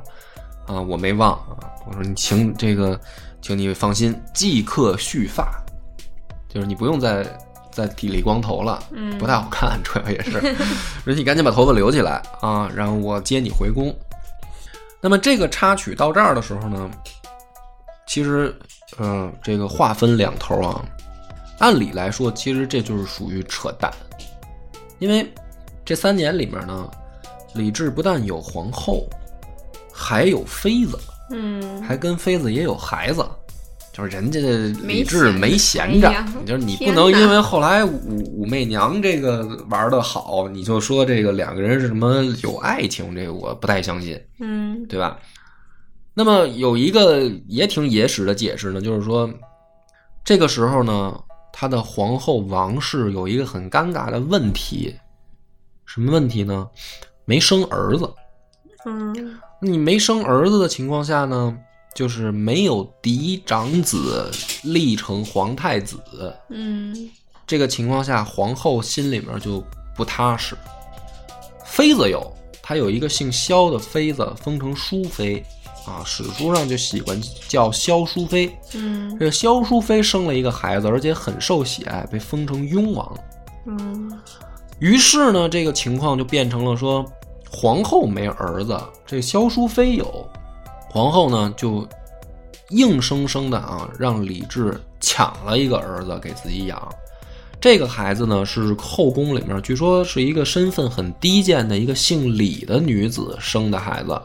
[0.66, 1.58] 啊，我没忘啊。
[1.86, 2.98] 我说你请这个，
[3.42, 5.62] 请你放心，即刻续发，
[6.48, 7.26] 就是你不用再
[7.70, 10.40] 再剃理光头了，嗯不太好看，主要也是。
[11.04, 13.94] 说你赶紧把头发留起来啊，然后我接你回宫。
[15.00, 16.88] 那么这个插曲到这儿的时候呢，
[18.06, 18.56] 其实，
[18.98, 20.84] 嗯、这个话分两头啊。
[21.58, 23.92] 按理来说，其实这就是属于扯淡，
[24.98, 25.32] 因为
[25.84, 26.90] 这三年里面呢，
[27.54, 29.06] 李治不但有皇后，
[29.92, 30.98] 还有妃子，
[31.32, 33.24] 嗯还跟妃子也有孩子。
[33.92, 44.18] 就是人家李没治闲没闲着哎，就是你不能因为后来武武媚娘这个玩的好，你就说这个两个人是什么有爱情，这个我不太相信。
[44.40, 45.18] 嗯对吧？
[46.14, 49.28] 那么有一个也挺野史的解释呢，就是说，
[50.24, 51.14] 这个时候呢，
[51.52, 54.94] 他的皇后王氏有一个很尴尬的问题，
[55.84, 56.66] 什么问题呢？
[57.26, 58.10] 没生儿子。
[58.86, 61.56] 嗯你没生儿子的情况下呢，
[61.94, 64.28] 就是没有嫡长子
[64.64, 66.02] 立成皇太子。
[66.50, 67.08] 嗯
[67.46, 69.62] 这个情况下，皇后心里面就
[69.94, 70.56] 不踏实。
[71.64, 72.28] 妃子有，
[72.60, 75.44] 她有一个姓萧的妃子，封成淑妃，
[75.86, 78.58] 啊，史书上就喜欢叫萧淑妃。
[78.74, 83.16] 嗯这个萧淑妃生了一个孩子，而且很受喜爱，被封成雍王。
[83.66, 84.18] 嗯
[84.80, 87.04] 于是呢，这个情况就变成了说，
[87.52, 90.26] 皇后没儿子，这萧淑妃有，
[90.88, 91.86] 皇后呢就
[92.70, 96.88] 硬生生的啊让李治抢了一个儿子给自己养。
[97.60, 104.20] 这个孩子呢是后宫里面据说是一个身份很低贱的一个姓李的女子生的孩子，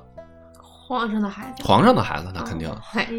[0.87, 2.73] 皇上的孩子，皇上的孩子那肯定。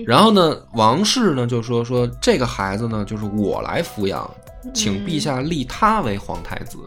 [0.06, 4.28] 然后呢，王氏呢就说说这个孩子呢就是我来抚养，
[4.72, 6.78] 请陛下立他为皇太子。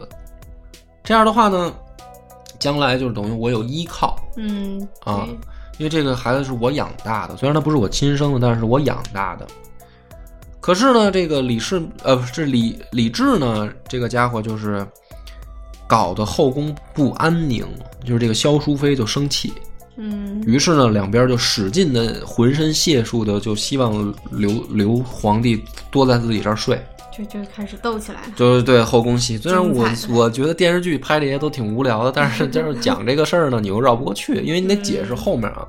[1.04, 1.72] 这样的话呢，
[2.62, 5.26] 将来就是等于我有依靠，嗯啊
[5.78, 9.44] 因为这个孩子是我养大的，虽然他不是我亲生的，但是我养大的。
[10.60, 14.86] 可是呢，这个李氏呃不是李李治呢，这个家伙就是
[15.88, 17.66] 搞得后宫不安宁，
[18.04, 19.52] 就是这个萧淑妃就生气，
[19.96, 20.40] 嗯。
[20.46, 26.80] 于是呢，两边就使劲的浑身解数的，就希望刘刘皇帝多在自己这儿睡，
[27.12, 28.26] 就就开始斗起来了。
[28.34, 29.36] 就是对后宫戏。
[29.36, 35.66] 虽然我我觉得电视剧拍这些都挺无聊的，但是就是讲这个事儿呢，你又绕不过去，因为你得解释后面啊。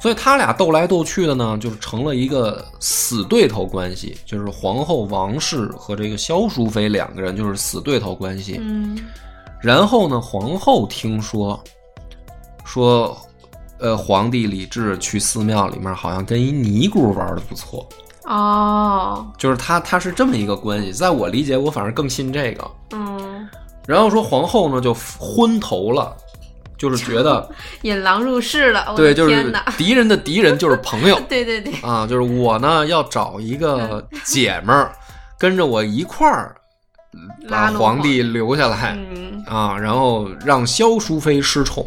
[0.00, 8.60] 所以他俩斗来斗去的呢，就是成了一个死对头关系，就是皇后王氏和这个萧淑妃两个人就是死对头关系。
[8.60, 8.98] 嗯
[9.62, 11.58] 然后呢，皇后听说，
[12.66, 13.16] 说，
[13.78, 17.88] 呃，皇帝李治去寺庙里面好像跟一尼姑玩的不错，
[18.24, 20.92] 哦就是他他是这么一个关系。
[20.92, 22.70] 在我理解，我反而更信这个。
[22.92, 23.48] 嗯，
[23.86, 26.16] 然后说皇后呢就昏头了，
[26.78, 27.48] 就是觉得
[27.82, 29.62] 引狼入室了，我对，就是天哪！
[29.76, 34.92] 敌人的敌人就是朋友 对对对，啊，就是我呢要找一个姐们儿
[35.38, 36.56] 跟着我一块儿
[37.48, 38.96] 把拉拢皇帝留下来。
[38.96, 41.86] 嗯啊，然后让萧淑妃失宠。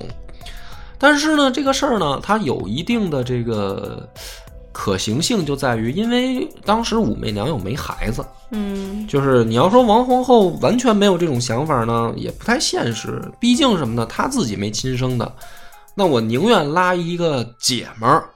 [0.99, 4.07] 但是呢，这个事儿呢，它有一定的这个
[4.79, 13.19] 可行性，就在于因为当时武媚娘又没孩子，嗯就是你要说王皇后完全没有这种想法呢，也不太现实。
[13.39, 15.33] 毕竟什么呢，她自己没亲生的，
[15.95, 18.29] 那我宁愿拉一个姐们儿，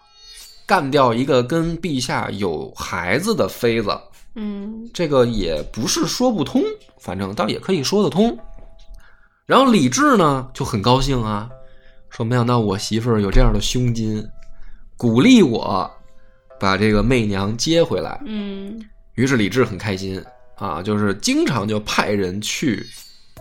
[0.65, 3.95] 干掉一个跟陛下有孩子的妃子，
[4.34, 6.63] 嗯这个也不是说不通，
[6.99, 8.36] 反正倒也可以说得通。
[9.45, 11.47] 然后李治呢就很高兴啊，
[12.10, 14.27] 说没想到我媳妇儿有这样的胸襟，
[14.97, 15.89] 鼓励我
[16.62, 18.21] 把这个媚娘接回来。
[18.26, 18.80] 嗯
[19.15, 20.24] 于是李治很开心
[20.56, 22.86] 啊，就是经常就派人去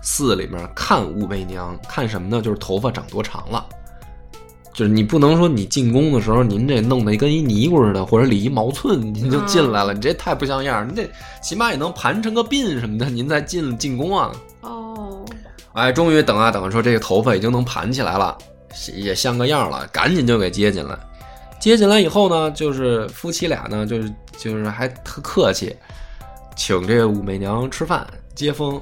[0.02, 2.42] 寺里面看武媚娘，看什么呢？
[2.42, 3.64] 就是头发长多长了。
[4.72, 10.86] 就是你不能说你进宫的时候，您这弄得跟一尼姑似的，或者理一毛寸您就进来了，你这太不像样儿。
[10.86, 11.08] 你这
[11.42, 14.32] 起码也能盘成个鬓什么的，您再进进宫啊。
[14.62, 15.24] 哦
[15.72, 18.36] 哎，终于等啊等啊，说这个头发已经能盘起来了，
[18.94, 20.98] 也像个样了，赶紧就给接进来。
[21.60, 25.76] 接进来以后呢，就是夫妻俩呢，就是就是还特客气，
[26.56, 28.80] 请这个武媚娘吃饭接风。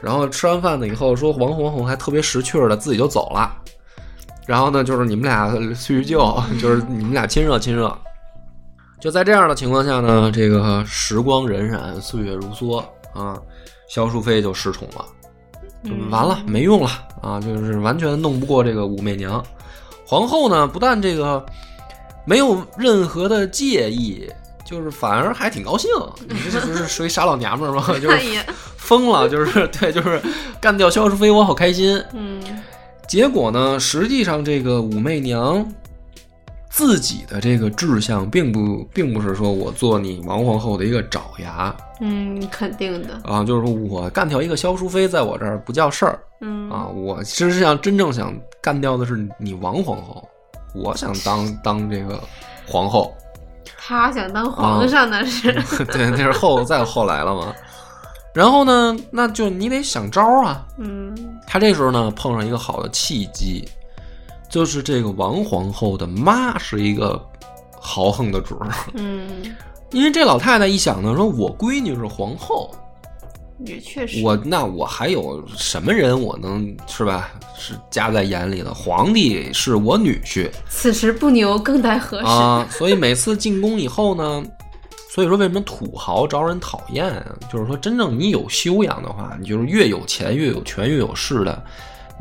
[0.00, 3.52] 然后吃完饭呢以后，说王皇后还特别识趣儿的自己就走了。
[4.46, 7.96] 然后呢，就是你们俩叙叙旧， 就是你们俩亲热亲热。
[9.00, 13.40] 就在这样的情况下呢，这个时光荏苒，岁月如梭啊，
[13.88, 15.04] 萧淑妃就失宠了。
[15.84, 16.90] 就嗯完了，没用了
[17.22, 17.40] 啊！
[17.40, 19.44] 就是完全弄不过这个武媚娘。
[20.04, 21.44] 皇后呢，不但这个
[22.28, 24.28] 没有任何的介意，
[24.62, 25.88] 就是反而还挺高兴。
[26.28, 27.86] 你这不是属于傻老娘们儿吗？
[27.98, 28.18] 就是
[28.76, 30.20] 疯了，就是 对，就是
[30.60, 32.02] 干掉萧淑妃，我好开心。
[32.12, 32.42] 嗯
[33.06, 35.66] 结果呢，实际上这个武媚娘
[36.68, 46.20] 自己的这个志向，并不并不是说我做你王皇后的一个爪牙嗯，肯定的，啊，就是说我干掉一个萧淑妃，在我这儿不叫事儿。
[46.42, 50.28] 嗯啊，我实际上真正想干掉的是你王皇后，
[50.74, 52.22] 我想当当这个
[52.66, 53.14] 皇后，
[53.76, 55.52] 他想当皇上那是，
[55.86, 57.54] 对，那是后再后来了嘛。
[58.34, 60.64] 然后呢，那就你得想招啊。
[60.76, 61.12] 嗯
[61.46, 63.68] 他这时候呢碰上一个好的契机，
[64.48, 67.20] 就是这个王皇后的妈是一个
[67.80, 69.56] 豪横的主儿，嗯
[69.90, 72.70] 因为这老太太一想呢，说我闺女是皇后，
[73.66, 77.30] 也确实，我那我还有什么人我能是吧？
[77.58, 78.72] 是加在眼里的？
[78.72, 82.26] 皇帝是我女婿此时不牛更待何时？
[82.26, 84.44] 啊，所以每次进宫以后呢，
[85.10, 87.26] 所以说为什么土豪招人讨厌啊？
[87.52, 91.60] 就是说真正你有修养的话，你就是越有钱越有权越有势的，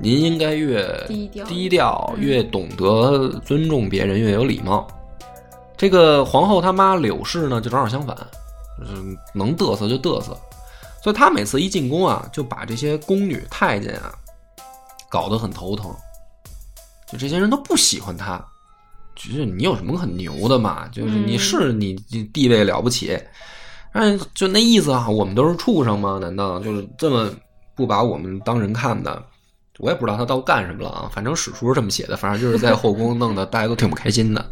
[0.01, 4.87] 您应该越低调低调，嗯越懂得尊重别人，越有礼貌。
[5.77, 8.17] 这个皇后她妈柳氏呢，就正好相反，
[8.79, 8.93] 就是
[9.35, 10.35] 能嘚瑟就嘚瑟，
[11.07, 14.13] 所以他每次一进宫啊，就把这些宫女太监啊
[15.09, 15.89] 搞得很头疼，
[17.09, 18.45] 就这些人都不喜欢他。
[19.15, 20.85] 就是你有什么很牛的嘛？
[20.89, 23.17] 就是你嗯是你你地位了不起，
[23.93, 26.19] 嗯就那意思啊，我们都是畜生吗？
[26.21, 27.31] 难道就是这么
[27.73, 29.23] 不把我们当人看的？
[29.79, 34.45] 我也不知道他到干什么了啊，反正史书是这么写的，反正就是在后宫弄得大家都挺不开心的。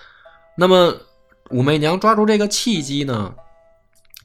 [0.54, 0.94] 那么
[1.48, 3.34] 武媚娘抓住这个契机呢，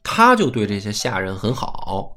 [0.03, 2.15] 她就对这些下人很好，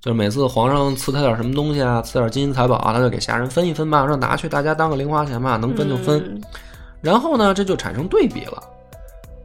[0.00, 6.18] 就是每次皇上赐他点什么东西啊，赐点金银财宝啊，他就给下人分一分吧，说拿去大家当个零花钱吧，能分就分。
[6.26, 6.42] 嗯。
[7.00, 8.62] 然后呢，这就产生对比了，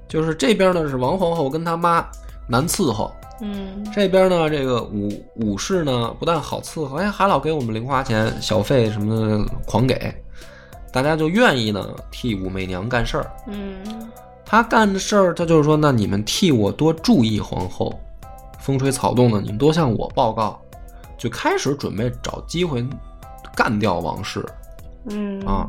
[0.07, 2.05] 就是这边呢是王皇后跟她妈
[2.47, 3.11] 难伺候，
[3.41, 3.85] 嗯。
[3.93, 10.13] 这边呢这个武武士呢不但好伺候，哎，还老给我们零花钱、小费什么的狂给，
[10.91, 13.31] 大家就愿意呢替武媚娘干事儿。
[13.47, 13.77] 嗯
[14.45, 17.99] 她干的事儿，他就是说，那你们替我多注意皇后，
[18.59, 20.59] 风吹草动的，你们多向我报告，
[21.17, 22.85] 就开始准备找机会
[23.55, 24.45] 干掉王氏。
[25.09, 25.67] 嗯啊。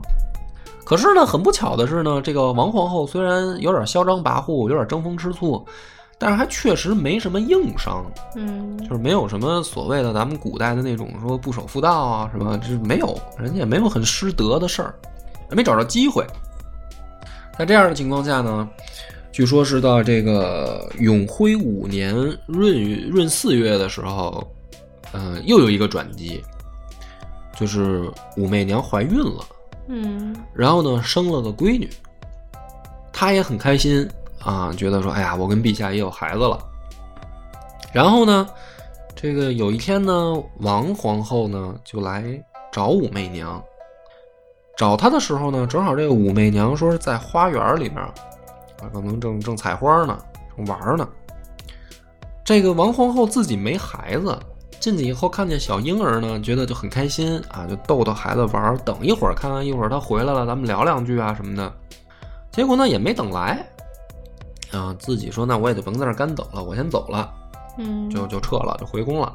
[0.85, 5.67] 可是呢，很不巧的是呢，这个王皇后虽然有点嚣张跋扈，有点争风吃醋，
[6.17, 8.05] 但是还确实没什么硬伤，
[8.37, 14.95] 嗯就是没有什么所谓的咱们古代的那种说不守妇道啊什么，就是没有，人家也没有很失德的事儿，
[15.51, 16.25] 没找着机会。
[17.59, 18.69] 在这样的情况下呢，
[19.33, 22.15] 据说是到这个永徽五年
[22.49, 24.47] 闰闰四月的时候，
[25.13, 26.43] 呃，又有一个转机，
[27.59, 29.45] 就是武媚娘怀孕了。
[29.89, 31.89] 嗯然后呢，生了个闺女，
[33.13, 34.07] 她也很开心
[34.43, 36.59] 啊，觉得说，哎呀，我跟陛下也有孩子了。
[37.93, 38.47] 然后呢，
[39.15, 42.25] 这个有一天呢，王皇后呢就来
[42.71, 43.63] 找武媚娘，
[44.77, 48.13] 找他的时候呢，正好这个武媚娘说是在花园里面，啊，
[48.93, 50.19] 可能正正采花呢，
[50.55, 51.09] 正玩呢。
[52.45, 54.39] 这个王皇后自己没孩子，
[54.79, 58.77] 进去以后看见小婴儿呢，觉得就很开心啊，就逗逗孩子玩。
[58.85, 61.73] 等一会儿，看看一会儿他回来了，咱们聊两句啊什么的。
[62.53, 63.67] 结果呢也没等来，
[64.73, 67.33] 啊，自己说那我也就甭在这干等了，我先走了，
[67.79, 69.35] 嗯就就撤了，就回宫了。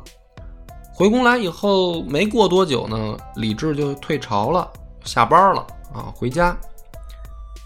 [0.94, 4.70] 回宫来以后没过多久呢，李治就退朝了，
[5.04, 6.56] 下班了啊，回家。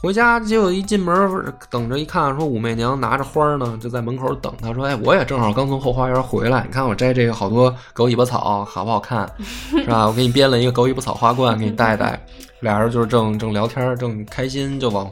[0.02, 4.72] 回家结果一进门，等着一看，说武媚娘拿着花呢，就在门口等他。
[4.72, 9.28] 说：“哎，我也正好刚从后花园回来，你看我摘这个好多狗尾巴草，好不好看？
[9.72, 10.06] 是吧？
[10.06, 12.24] 我给你编了一个狗尾巴草花冠，给你戴戴。
[12.62, 15.10] ”俩人就是正正聊天，正开心，就往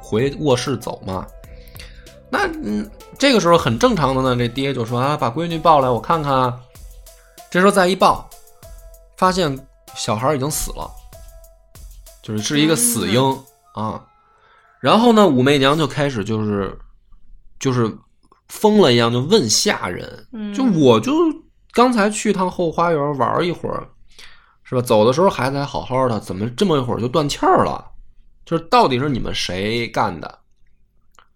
[0.00, 1.26] 回卧室走嘛。
[2.30, 6.50] 那嗯，这个时候很正常的呢，这爹就说：“啊，把闺女抱来，我看看。”
[7.50, 8.26] 这时候再一抱，
[9.18, 9.58] 发现
[9.94, 10.90] 小孩已经死了，
[12.30, 13.20] 就是是一个死婴
[13.74, 14.04] 啊。
[14.80, 16.76] 然后呢，武媚娘就开始就是
[17.58, 17.92] 就是
[18.48, 21.12] 疯了一样，就问下人，嗯就我就
[21.72, 23.86] 刚才去趟后花园玩一会儿，
[24.62, 24.80] 是吧？
[24.80, 27.84] 走的时候孩子还好好的，怎么这么一会儿就断气儿了？
[28.46, 30.38] 就是到底是你们谁干的？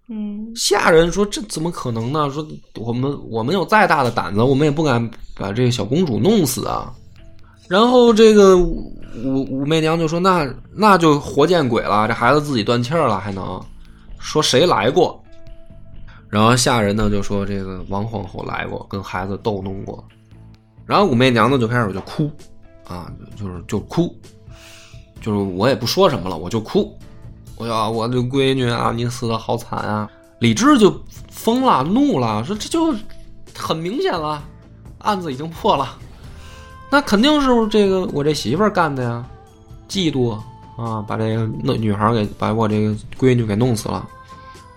[0.08, 2.30] 嗯下人说这怎么可能呢？
[2.30, 6.92] 说我们我们有再大的胆子，我们也不敢把这个小公主弄死啊。
[7.74, 8.92] 然后这个武
[9.50, 13.60] 武媚娘就说：“那那就活见鬼了，这孩子自己断气了，还能
[14.20, 15.20] 说谁来过？”
[16.30, 20.04] 然后下人呢就说：“这个王皇后来过，跟孩子逗弄过。”
[20.86, 22.30] 然后武媚娘呢就开始就哭
[22.86, 24.14] 啊，就是就哭，
[25.20, 26.96] 就是我也不说什么了，我就哭。
[27.56, 30.08] 我呀，我这闺女啊，你死的好惨啊！
[30.38, 30.96] 李治就
[31.28, 32.94] 疯了，怒了，说这就
[33.52, 34.40] 很明显了，
[34.98, 35.98] 案子已经破了，
[36.94, 39.24] 那肯定是这个我这媳妇儿干的呀，
[39.88, 40.30] 嫉妒
[40.80, 44.08] 啊，把这个那女孩给把我这个闺女给弄死了。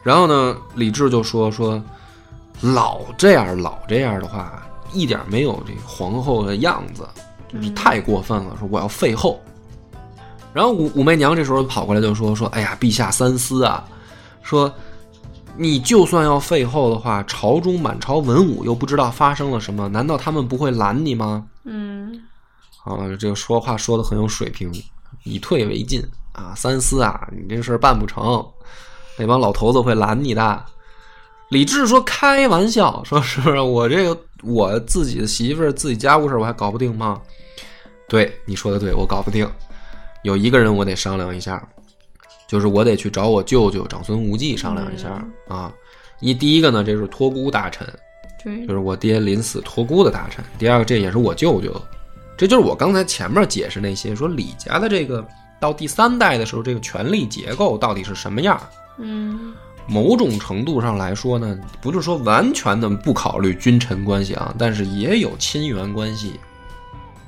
[0.02, 1.80] 然后呢，李治就说说，
[2.60, 7.08] 老这样老这样的话，一点没有这皇后的样子，
[7.54, 8.58] 就是太过分了。
[8.58, 9.40] 说我要废后。
[10.56, 13.86] 然后武武媚娘这时候跑过来就说说，哎呀，陛下三思啊，
[14.42, 14.74] 说
[15.56, 21.46] 你就算要废后的话，朝中满朝文武又不知道发生了什么，难道他们不会拦你吗？
[21.68, 22.24] 嗯
[22.86, 24.72] 啊，这个说话说的很有水平，
[25.24, 26.02] 以退为进
[26.32, 28.44] 啊，三思啊，你这事儿办不成，
[29.18, 30.66] 那帮老头子会拦你的。
[31.50, 37.22] 李治说：“开玩笑，说是不是我这个我自己的媳妇儿自己家务事儿我还搞不定吗？
[38.10, 39.50] 对，你说的对，我搞不定。
[40.24, 41.66] 有一个人我得商量一下，
[42.48, 45.74] 就是我得去找我舅舅长孙无忌商量一下、啊。
[46.20, 47.88] 一第一个呢，这是托孤大臣，
[48.48, 50.44] 对就是我爹临死托孤的大臣。
[50.58, 51.82] 第二个，这也是我舅舅，
[52.38, 55.26] 这就是我刚才前面解释那些说李家的这个
[55.60, 58.60] 到第三代的时候，这个权力结构到底是什么样。
[59.00, 59.54] 嗯
[59.90, 66.34] 某种程度上来说呢，不是说完全的不考虑君臣关系啊，但是也有亲缘关系。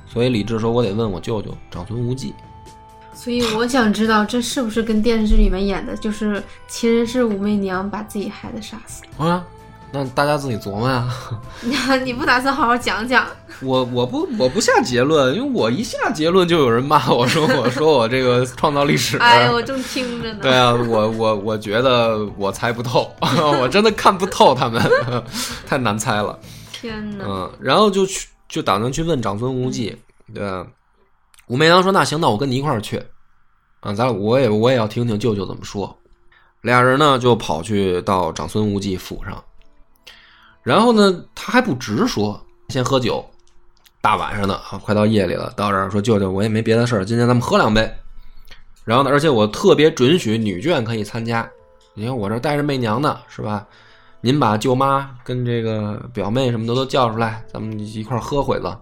[0.06, 2.34] 所以李治说：“我得问我舅舅长孙无忌。
[3.14, 9.46] 所以我想知道，这是不是跟电视里面演的，就是其实是武媚娘把自己孩子杀死？”啊，
[9.92, 11.08] 那大家自己琢磨呀。
[12.04, 13.26] 你不打算好好讲讲？
[13.62, 19.18] 我我不我不下结论，因为我一下结论就有人骂我说我说我这个创造历史。
[19.18, 20.38] 哎呀，我正听着呢。
[20.40, 23.12] 对啊，我我我觉得我猜不透，
[23.60, 24.80] 我真的看不透他们，
[25.66, 26.38] 太难猜了。
[26.72, 27.24] 天哪！
[27.28, 29.94] 嗯，然后就去就打算去问长孙无忌，
[30.32, 30.66] 对吧？
[31.48, 33.02] 武媚娘说：“那行，那我跟你一块儿去，
[33.80, 35.98] 啊，咱我也我也要听听舅舅怎么说。”
[36.62, 39.42] 俩人呢就跑去到长孙无忌府上，
[40.62, 43.24] 然后呢他还不直说，先喝酒，
[44.00, 47.92] 大晚上的啊，快到夜里了，到这儿说舅舅我也没别的事儿，今天咱们喝两杯。
[48.84, 51.48] 然后呢，而且我特别准许女眷可以参加，
[51.94, 53.66] 你看我这带着媚娘呢，是吧？
[54.22, 58.76] 您把舅妈跟这个表妹什么的都叫出来，咱们一块儿喝会子。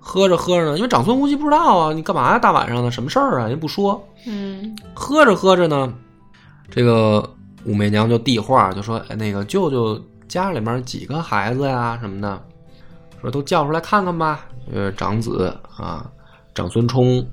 [0.00, 2.38] 喝着喝着呢，因为长孙无忌不知道啊，你干嘛呀？
[2.38, 3.46] 大晚上的什么事儿啊？
[3.46, 4.02] 人不说。
[4.26, 5.92] 嗯喝着喝着呢，
[6.68, 7.22] 这个
[7.64, 10.00] 武媚娘就递话，就说：“哎，那个舅舅
[10.30, 11.98] 家里面几个孩子呀？
[12.00, 12.42] 什么的，
[13.20, 14.46] 说都叫出来看看吧。
[14.72, 16.08] 呃，长子啊，
[16.54, 17.26] 长孙冲，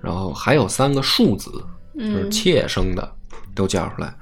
[0.00, 1.50] 然后还有三个庶子，
[1.94, 3.12] 就是嗯妾生的，
[3.54, 4.14] 都叫出来。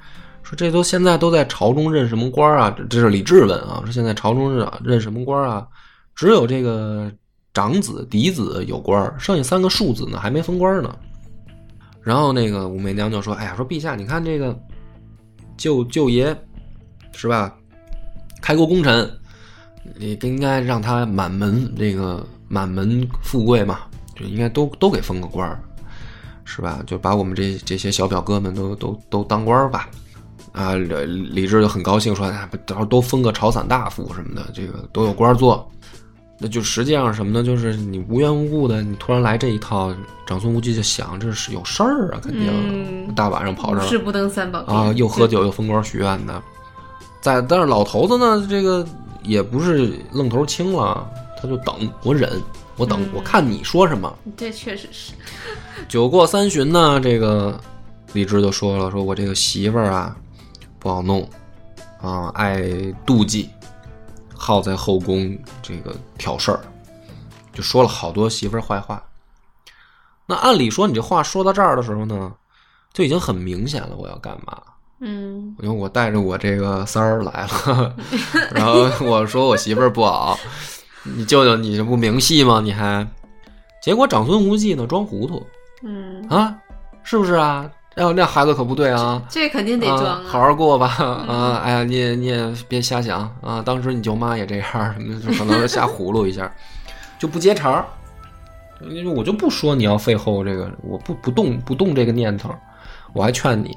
[0.42, 2.74] 说这都现在都在朝中任什么官啊？
[2.76, 5.64] 这这是李治问啊，说现在朝中任任什么官啊？
[6.16, 7.08] 只有这个
[7.54, 10.92] 长子、嫡子有官儿，剩下三个庶子呢还没封官呢。
[12.02, 14.58] 然后那个武媚娘就说：“哎呀，说陛下，你看这个
[15.56, 16.36] 舅舅爷
[17.12, 17.54] 是吧？
[18.40, 19.10] 开国功臣，
[19.96, 23.80] 你应该让他满门这个满门富贵嘛，
[24.16, 25.60] 就应该都都给封个官儿，
[26.44, 26.80] 是吧？
[26.86, 29.88] 就把我们这这些小表哥们都都都当官儿吧。”
[30.52, 35.70] 啊，李李治就很高兴说：“哎，到时候都封个朝散大夫什么的，这个都有官儿做。”
[36.42, 37.44] 那就实际上什么呢？
[37.44, 39.94] 就是你无缘无故的，你突然来这一套，
[40.26, 46.42] 长孙无忌就想这是有事儿啊，肯定、嗯大晚上跑这儿是不登三宝殿啊，又喝酒又封官许愿的。
[47.20, 48.86] 在但是老头子呢，这个
[49.22, 51.06] 也不是愣头青了，
[51.40, 52.40] 他就等我忍，
[52.76, 54.12] 我等、嗯我看你说什么。
[54.36, 55.12] 这确实是。
[55.88, 57.60] 酒过三巡呢，这个
[58.12, 60.16] 李治就说了，说我这个媳妇儿啊
[60.78, 61.28] 不好弄
[62.00, 62.62] 啊，爱
[63.06, 63.50] 妒忌，
[64.34, 66.60] 好在后宫这个挑事儿，
[67.52, 69.02] 就说了好多媳妇儿坏话。
[70.24, 72.32] 那按理说，你这话说到这儿的时候呢，
[72.92, 74.56] 就已经很明显了，我要干嘛？
[75.00, 77.94] 嗯因为我带着我这个三儿来了，
[78.52, 80.38] 然后我说我媳妇儿不好，
[81.02, 82.60] 你舅舅你这不明戏吗？
[82.62, 83.06] 你还，
[83.82, 85.44] 结果长孙无忌呢装糊涂
[85.82, 86.54] 嗯，啊，
[87.02, 87.70] 是不是啊？
[87.96, 90.86] 要那孩子可不对啊，这肯定得装啊，好好过吧
[91.28, 91.60] 啊！
[91.64, 96.50] 哎呀，你也你也别瞎想啊，当时你舅妈也这样，什么就可能瞎葫芦一下，
[97.18, 97.84] 就不接茬儿。
[98.88, 102.54] 因为我就不说你要废后这个，我不不动不动这个念头，
[103.12, 103.76] 我还劝你。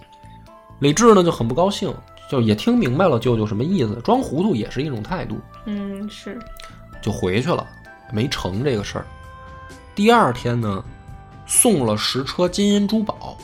[0.83, 1.93] 李治呢就很不高兴，
[2.29, 6.37] 就也听明白了舅舅什么意思，装糊涂也是一种态度，嗯是。
[7.01, 7.65] 就回去了，
[8.11, 9.05] 没成这个事儿。
[9.95, 10.83] 第二天呢，
[11.45, 13.37] 送了十车金银珠宝，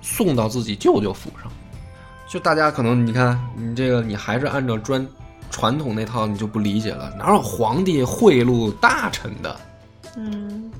[0.00, 1.52] 送到自己舅舅府上。
[2.26, 5.06] 就大家可能你看你这个，你还是按照专
[5.50, 7.14] 传统那套，你就不理解了。
[7.18, 9.60] 哪有皇帝贿赂大臣的？
[10.16, 10.70] 嗯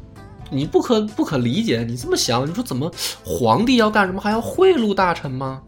[0.50, 1.84] 你不可不可理解。
[1.84, 2.90] 你这么想，你说怎么
[3.24, 5.62] 皇帝要干什么还要贿赂大臣吗？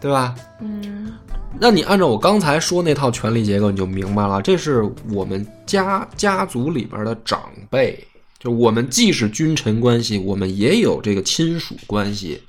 [0.00, 0.34] 对吧？
[0.60, 1.12] 嗯
[1.56, 8.04] 那你按照我刚才说那套权力结构，你就明白了，这是我们家家族里边的长辈，
[8.40, 12.42] 就我们既是君臣关系，我们也有这个亲属关系，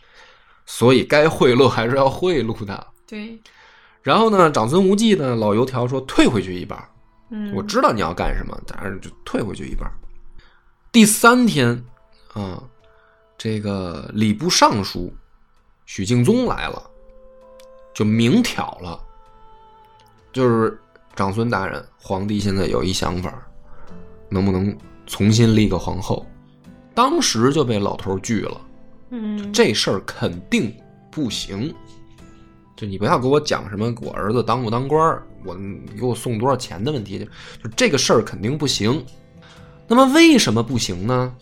[0.65, 2.88] 所以该贿赂还是要贿赂的。
[3.07, 3.39] 对，
[4.01, 6.84] 然后呢，长孙无忌呢，老油条说退回去一半，
[7.30, 9.88] 嗯我知道你要干什么，但是就退回去一半。
[10.95, 11.83] 第三天，
[12.31, 12.63] 啊、
[13.37, 15.13] 这个礼部尚书
[15.85, 16.81] 许敬宗来了，
[17.93, 18.97] 就明挑了，
[20.31, 20.79] 就是
[21.13, 23.45] 长孙大人，皇帝现在有一想法，
[24.29, 24.73] 能不能
[25.05, 26.25] 重新立个皇后？
[26.93, 28.61] 当时就被老头拒了，
[29.09, 30.73] 嗯这事儿肯定
[31.11, 31.75] 不行。
[32.77, 37.25] 就你不要给我讲什么我儿子当不当官儿，我你给我送多少钱的问题，就
[37.67, 39.05] 就这个事儿肯定不行。
[39.88, 41.33] 那么为什么不行呢？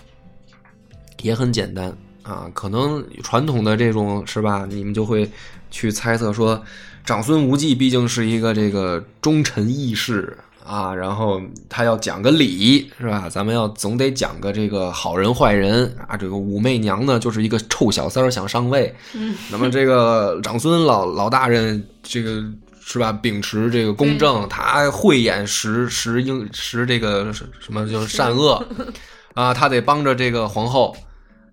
[1.22, 5.30] 也很简单啊，可能传统的这种是吧，你们就会
[5.72, 6.62] 去猜测说，
[7.06, 13.30] 长孙无忌毕竟是一个这个忠臣义士啊，然后他要讲个理是吧？
[13.30, 16.18] 咱们要总得讲个这个好人坏人啊。
[16.18, 22.44] 这个武媚娘呢，就是一个臭小三儿想上位，嗯，那么这个长孙老老大人这个
[22.86, 28.64] 是吧，秉持这个公正，他慧眼识识英识这个什么就是善恶
[29.34, 30.96] 啊，他得帮着这个皇后。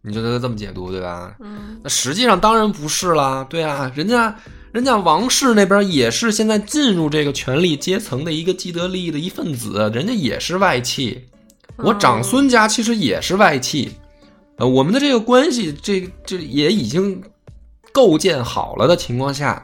[0.02, 1.36] 你就得这么解读，对吧？
[1.40, 4.34] 嗯，那实际上当然不是啦，对啊，人家
[4.72, 11.22] 人家王室那边也是现在进入这个权力阶层的一个既得利益的一份子，人家也是外戚。
[11.76, 13.92] 我长孙家其实也是外戚，
[14.56, 17.22] 呃，我们的这个关系，这这也已经
[17.92, 19.62] 构建好了的情况下，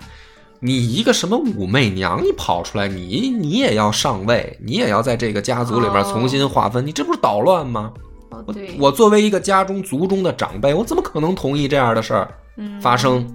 [0.60, 7.92] 你一个什么武媚娘，你跑出来，你你也要上位，你也要在这个家族里面重新划分，你这不是捣乱吗？
[8.30, 13.26] 我哦对，我作为一个家中族中的长辈，我怎么可能同意这样的事儿嗯发生，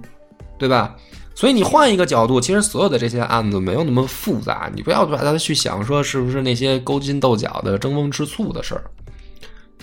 [0.58, 0.94] 对吧？
[1.34, 8.84] 所以你换一个角度，其实所有的这些案子没有那么复杂，你不要把它去想说是不是那些勾心斗角的、争风吃醋的事儿。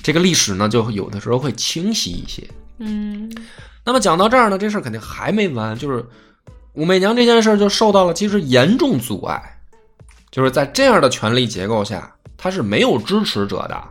[0.03, 2.47] 这个历史呢，就有的时候会清晰一些。
[2.77, 3.29] 嗯
[3.83, 6.05] 那么讲到这儿呢，这事儿肯定还没完，就是
[6.79, 9.59] 武媚娘这件事儿就受到了其实严重阻碍，
[10.31, 13.83] 就是在这样的权力结构下，她是没有支持者的，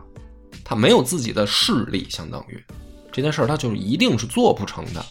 [0.65, 2.59] 她没有自己的势力，相当于
[3.11, 5.05] 这件事儿她就一定是做不成的。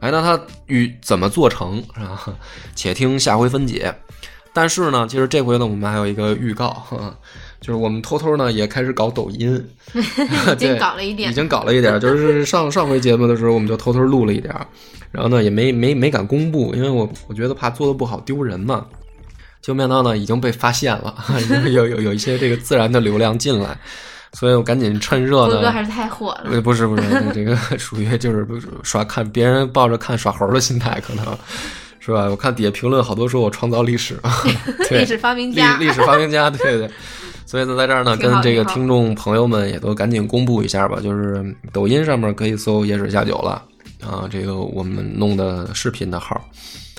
[0.00, 2.28] 哎，那她与怎么做成是吧？
[2.74, 3.94] 且听下回分解。
[4.52, 7.16] 但是呢，其实这回呢，我们还有一个预告，呵呵
[7.60, 9.52] 就是我们偷偷呢也开始搞抖音，
[9.94, 14.66] 已经对搞了一点已，经搞了一点，就是上上回节目的时候，我们就偷偷录了一点儿，
[15.10, 18.86] 然后呢也没没没敢公布，因为我我觉得怕做的不好丢人嘛。
[19.62, 23.76] 结果没想到呢已经被发现了， 已经有有有一些这个自然的流量进来，
[24.32, 25.54] 所以我赶紧趁热呢。
[25.54, 27.02] 波哥还是太火了，呃，不是不是，
[27.34, 31.24] 这个属于就是不是耍看别人抱着看耍猴的心态，可能
[31.98, 32.26] 是吧？
[32.26, 34.16] 我看底下评论好多说我创造历史，
[34.88, 36.88] 对，历史发明家，历史发明家，对对。
[37.46, 41.42] 所以呢，在这儿呢，跟这个听众朋友们也都赶紧公布一下吧，就是
[41.72, 43.62] 抖音上面可以搜“野史下酒”了
[44.04, 46.38] 啊，这个我们弄的视频的号。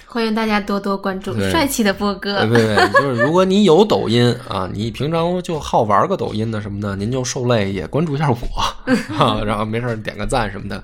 [0.05, 8.37] 欢迎大家多多关注帅气的波哥对，对对，就是如果你有抖音啊，你平常就好玩个抖音的什么的，您就受累也关注一下我
[9.19, 10.81] 啊，然后没事儿点个赞什么的。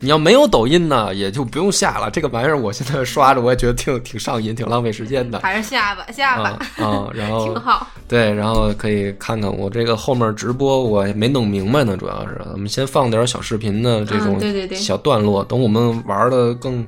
[0.00, 2.10] 你要没有抖音呢，也就不用下了。
[2.10, 5.40] 这个玩意儿我现在刷着，我也觉得挺挺上瘾，挺浪费时间的。
[5.40, 16.86] 还是下吧下啊吧，啊，然后 挺好，对，然后可以看看我这个后面直播，我也没弄明白呢，主要是我们先放点小视频的这种嗯对对对小段落，等我们玩的更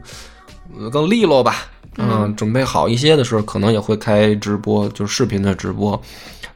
[0.79, 6.01] 呃更利落吧，嗯，准备好一些的时候，可能也会开直播，就是视频的直播。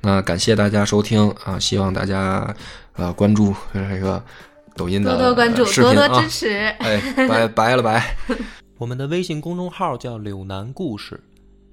[0.00, 2.54] 那感谢大家收听啊，希望大家
[2.96, 4.22] 呃关注这个
[4.74, 6.48] 抖音的多多关注，多多支，持。
[6.78, 8.16] 哎，拜拜 了拜。
[8.78, 11.22] 我们的微信公众号叫“柳南故事”，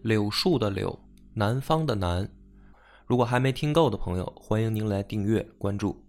[0.03, 0.99] 柳树的柳，
[1.33, 2.29] 南方的南。
[3.07, 5.99] 如果还没听够的朋友，欢迎您来订阅关注。